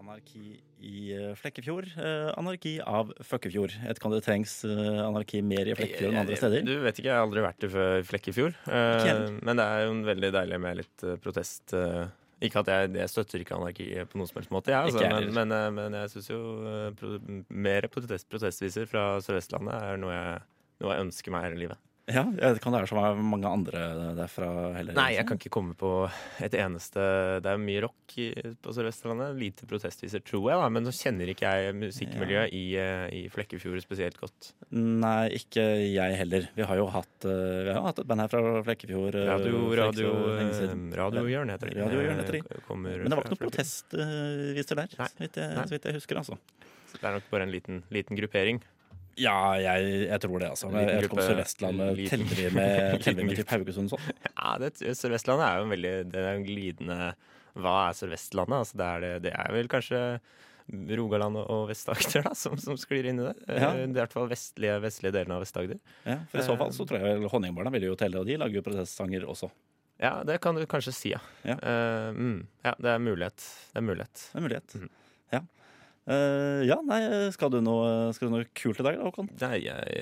Anarki 0.00 0.56
i 0.84 1.12
eh, 1.14 1.30
Flekkefjord. 1.38 1.86
Eh, 2.00 2.30
anarki 2.40 2.74
av 2.82 3.12
Føkkefjord. 3.24 3.76
Et 3.88 4.00
kan 4.00 4.12
det 4.12 4.22
trengs 4.26 4.56
anarki 4.64 5.44
mer 5.44 5.70
i 5.70 5.76
Flekkefjord 5.76 6.16
enn 6.16 6.22
andre 6.24 6.40
steder. 6.40 6.66
Du 6.66 6.74
vet 6.82 6.98
ikke, 6.98 7.10
jeg 7.10 7.14
har 7.14 7.24
aldri 7.28 7.44
vært 7.44 7.68
i 7.68 7.72
Flekkefjord. 8.10 8.58
Men 8.66 9.60
det 9.60 9.68
er 9.68 9.86
jo 9.86 9.94
en 9.94 10.04
veldig 10.08 10.32
deilig 10.40 10.60
med 10.66 10.80
litt 10.82 11.08
protest. 11.24 11.76
Ikke 12.48 12.62
at 12.64 12.70
jeg, 12.72 12.90
jeg 13.00 13.12
støtter 13.12 13.42
ikke 13.44 13.56
anarki 13.56 13.86
på 14.10 14.20
noen 14.20 14.30
som 14.30 14.40
helst 14.40 14.52
måte, 14.54 14.72
jeg, 14.74 14.90
altså, 14.90 15.04
men, 15.08 15.30
men, 15.36 15.54
eh, 15.56 15.70
men 15.74 15.96
jeg 16.00 16.12
syns 16.14 16.30
jo 16.30 16.40
eh, 16.70 16.86
pro 16.98 17.16
mer 17.66 17.88
protest, 17.92 18.28
protestviser 18.32 18.88
fra 18.90 19.06
Sør-Vestlandet 19.24 19.74
er 19.76 20.00
noe 20.02 20.14
jeg, 20.14 20.44
noe 20.84 20.94
jeg 20.94 21.06
ønsker 21.08 21.34
meg 21.34 21.46
her 21.48 21.56
i 21.56 21.60
livet. 21.64 21.82
Ja, 22.04 22.20
Det 22.36 22.60
kan 22.60 22.74
være 22.74 22.84
så 22.90 23.00
mange 23.16 23.48
andre 23.48 23.80
derfra 24.18 24.46
heller. 24.76 24.92
Nei, 24.92 25.14
jeg 25.16 25.24
kan 25.24 25.38
ikke 25.40 25.52
komme 25.54 25.72
på 25.78 25.90
et 26.44 26.52
eneste 26.52 27.00
Det 27.40 27.48
er 27.48 27.60
mye 27.62 27.80
rock 27.86 28.16
på 28.60 28.74
Sør-Vestlandet. 28.76 29.38
Lite 29.40 29.64
protestviser, 29.70 30.20
tror 30.20 30.50
jeg, 30.50 30.58
da. 30.60 30.68
Men 30.74 30.84
så 30.84 30.92
kjenner 30.98 31.32
ikke 31.32 31.48
jeg 31.48 31.78
musikkmiljøet 31.80 32.52
i, 32.52 32.62
eh, 32.76 33.06
i 33.08 33.22
Flekkefjord 33.32 33.80
spesielt 33.80 34.20
godt. 34.20 34.50
Nei, 34.76 35.30
ikke 35.40 35.64
jeg 35.94 36.18
heller. 36.20 36.50
Vi 36.58 36.68
har 36.68 36.76
jo 36.76 36.90
hatt, 36.92 37.24
eh, 37.24 37.72
har 37.72 37.80
hatt 37.88 37.98
et 38.04 38.06
band 38.12 38.20
her 38.20 38.28
fra 38.28 38.62
Flekkefjord. 38.68 39.14
eh, 39.22 39.30
Radio, 39.32 39.64
radio, 39.74 40.12
Radiohjørnet 40.92 41.56
heter 41.56 41.72
det. 41.72 41.80
Radiohjørnet 41.88 42.28
heter 42.28 42.36
de. 42.36 42.76
Men 42.76 43.08
det 43.08 43.16
var 43.16 43.24
ikke 43.24 43.32
noen 43.32 43.44
protestviser 43.48 44.76
der, 44.76 44.88
Nei. 45.00 45.08
så 45.08 45.24
vidt, 45.24 45.40
jeg, 45.40 45.56
Nei. 45.56 45.64
så 45.64 45.70
vidt 45.78 45.88
jeg 45.88 45.94
husker. 46.02 46.20
altså. 46.20 46.38
Det 46.94 47.02
er 47.02 47.16
nok 47.16 47.30
bare 47.32 47.42
en 47.48 47.50
liten, 47.50 47.82
liten 47.90 48.16
gruppering. 48.16 48.60
Ja, 49.20 49.54
jeg, 49.60 50.08
jeg 50.08 50.20
tror 50.24 50.40
det, 50.42 50.48
altså. 50.50 50.70
Jeg 50.74 51.04
gruppe- 51.08 51.26
Sør-Vestlandet 51.28 52.00
teller 52.10 52.34
vi 52.40 52.48
med, 52.54 53.00
teller 53.04 53.24
med 53.28 53.36
typ 53.38 53.52
Haugesund 53.54 53.92
sånn. 53.92 54.08
Ja, 54.34 54.54
Sør-Vestlandet 54.94 55.46
er 55.46 55.58
jo 55.60 55.66
en 55.68 55.74
veldig 55.74 55.92
Det 56.12 56.22
er 56.24 56.30
en 56.34 56.46
glidende 56.46 56.98
Hva 57.54 57.74
er 57.90 57.98
Sør-Vestlandet? 58.00 58.56
Altså, 58.64 58.78
det, 58.80 58.88
er 58.90 59.04
det, 59.04 59.12
det 59.28 59.34
er 59.38 59.52
vel 59.54 59.68
kanskje 59.70 60.00
Rogaland 60.96 61.36
og- 61.42 61.68
Vest-Agder 61.68 62.30
som, 62.34 62.56
som 62.56 62.76
sklir 62.80 63.04
inn 63.10 63.18
i 63.20 63.26
det. 63.26 63.34
Ja. 63.52 63.68
Eh, 63.74 63.84
Det 63.84 63.98
er 63.98 64.00
i 64.00 64.00
hvert 64.00 64.14
fall 64.16 64.30
vestlige, 64.30 64.78
vestlige 64.80 65.12
delen 65.12 65.34
av 65.36 65.42
Vest-Agder. 65.44 65.78
Ja, 66.08 66.18
for 66.32 66.40
i 66.40 66.44
så 66.46 66.56
fall 66.56 66.72
så 66.72 66.86
tror 66.88 67.04
jeg 67.04 67.28
Honningbarna 67.30 67.70
vil 67.74 67.84
jo 67.90 67.96
telle, 68.00 68.22
og 68.22 68.26
de 68.26 68.38
lager 68.40 68.56
jo 68.58 68.64
protestsanger 68.64 69.26
også. 69.28 69.50
Ja, 70.00 70.22
det 70.26 70.40
kan 70.42 70.56
du 70.56 70.64
kanskje 70.66 70.92
si, 70.96 71.12
ja. 71.12 71.20
Ja. 71.46 71.54
uh, 71.60 72.16
mm, 72.16 72.38
ja, 72.64 72.72
det 72.82 72.90
er 72.96 72.98
mulighet. 73.04 73.44
Det 73.70 73.78
er 73.78 73.84
mulighet. 73.86 74.24
Det 74.32 74.40
er 74.40 74.46
mulighet. 74.48 74.74
Mm. 74.80 74.88
Ja. 75.36 75.42
Eh, 76.04 76.62
ja, 76.68 76.76
nei, 76.84 77.00
skal 77.32 77.48
du 77.54 77.62
noe, 77.64 78.12
skal 78.12 78.28
du 78.28 78.34
noe 78.36 78.48
kult 78.56 78.80
i 78.82 78.84
dag 78.84 78.98
da, 78.98 79.06
Håkon? 79.08 79.30
Nei, 79.40 79.62
jeg, 79.64 79.94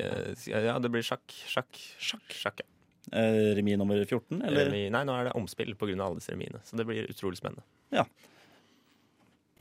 jeg, 0.50 0.64
ja, 0.66 0.74
det 0.82 0.90
blir 0.90 1.04
sjakk. 1.06 1.22
Sjakk. 1.46 1.78
Sjakk, 2.02 2.26
sjakk 2.34 2.62
ja. 2.64 2.68
Uh, 3.12 3.50
remis 3.58 3.74
nummer 3.76 3.98
14, 3.98 4.38
eller? 4.46 4.68
Remi- 4.70 4.90
Nei, 4.94 5.00
nå 5.04 5.14
er 5.18 5.26
det 5.26 5.32
omspill 5.38 5.74
pga. 5.74 5.94
alle 5.98 6.20
disse 6.20 6.32
remiene. 6.32 6.60
Så 6.64 6.78
det 6.78 6.86
blir 6.86 7.08
utrolig 7.10 7.38
spennende. 7.40 7.64
Ja. 7.94 8.06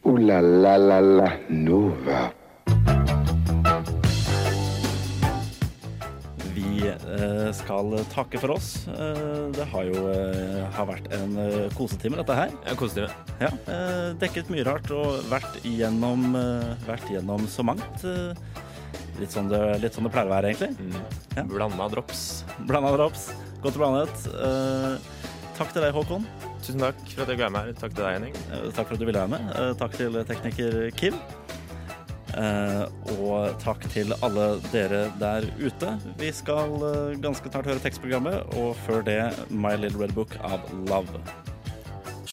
Uh, 0.05 0.17
la 0.21 0.39
la 0.41 0.75
la 0.77 0.99
la 1.01 1.31
Nova. 1.49 2.27
Skal 7.55 7.93
takke 8.13 8.39
for 8.41 8.53
oss. 8.55 8.87
Eh, 8.87 9.51
det 9.55 9.65
har 9.71 9.87
jo 9.87 10.03
eh, 10.11 10.61
har 10.75 10.87
vært 10.89 11.07
en 11.17 11.37
eh, 11.41 11.69
kosetime, 11.77 12.17
dette 12.19 12.37
her. 12.37 12.51
Ja, 12.67 12.75
Kosetime. 12.79 13.09
Ja, 13.41 13.51
eh, 13.71 14.09
dekket 14.21 14.51
mye 14.53 14.65
rart 14.67 14.91
og 14.95 15.21
vært 15.31 15.59
igjennom, 15.67 16.31
eh, 16.39 16.71
vært 16.87 17.09
gjennom 17.13 17.47
så 17.51 17.65
mangt. 17.67 18.05
Eh, 18.07 18.33
litt, 19.21 19.33
sånn 19.33 19.49
det, 19.51 19.61
litt 19.83 19.97
sånn 19.97 20.07
det 20.07 20.13
pleier 20.15 20.29
å 20.31 20.35
være, 20.35 20.53
egentlig. 20.53 20.73
Mm. 20.79 21.01
Ja. 21.37 21.43
Blanda 21.51 21.89
drops. 21.93 22.23
Blanda 22.69 22.93
drops. 22.97 23.29
Godt 23.61 23.77
blandet. 23.77 24.25
Eh, 24.31 24.95
takk 25.59 25.75
til 25.75 25.85
deg, 25.85 25.93
Håkon. 25.97 26.25
Tusen 26.61 26.81
takk 26.81 26.97
for 27.09 27.23
at 27.25 27.31
jeg 27.33 27.39
ble 27.41 27.51
med 27.53 27.61
her. 27.67 27.77
Takk 27.77 27.93
til 27.97 28.05
deg, 28.05 28.15
Henning. 28.19 28.35
Eh, 28.53 28.67
Takk 28.75 28.87
for 28.87 28.93
at 28.97 29.01
du 29.01 29.05
ville 29.09 29.21
være 29.21 29.33
med. 29.33 29.53
Eh, 29.57 29.71
Takk 29.81 29.95
til 29.97 30.17
tekniker 30.29 30.81
Kim. 30.97 31.17
Eh, 32.37 32.83
og 33.19 33.57
takk 33.61 33.83
til 33.91 34.13
alle 34.23 34.47
dere 34.71 35.05
der 35.19 35.47
ute. 35.59 35.95
Vi 36.21 36.31
skal 36.35 36.75
eh, 36.87 37.15
ganske 37.21 37.51
snart 37.51 37.67
høre 37.67 37.83
tekstprogrammet, 37.83 38.55
og 38.59 38.75
før 38.85 39.03
det 39.07 39.21
My 39.49 39.75
Little 39.75 40.05
Red 40.05 40.15
Book 40.15 40.37
av 40.39 40.63
Love. 40.87 41.21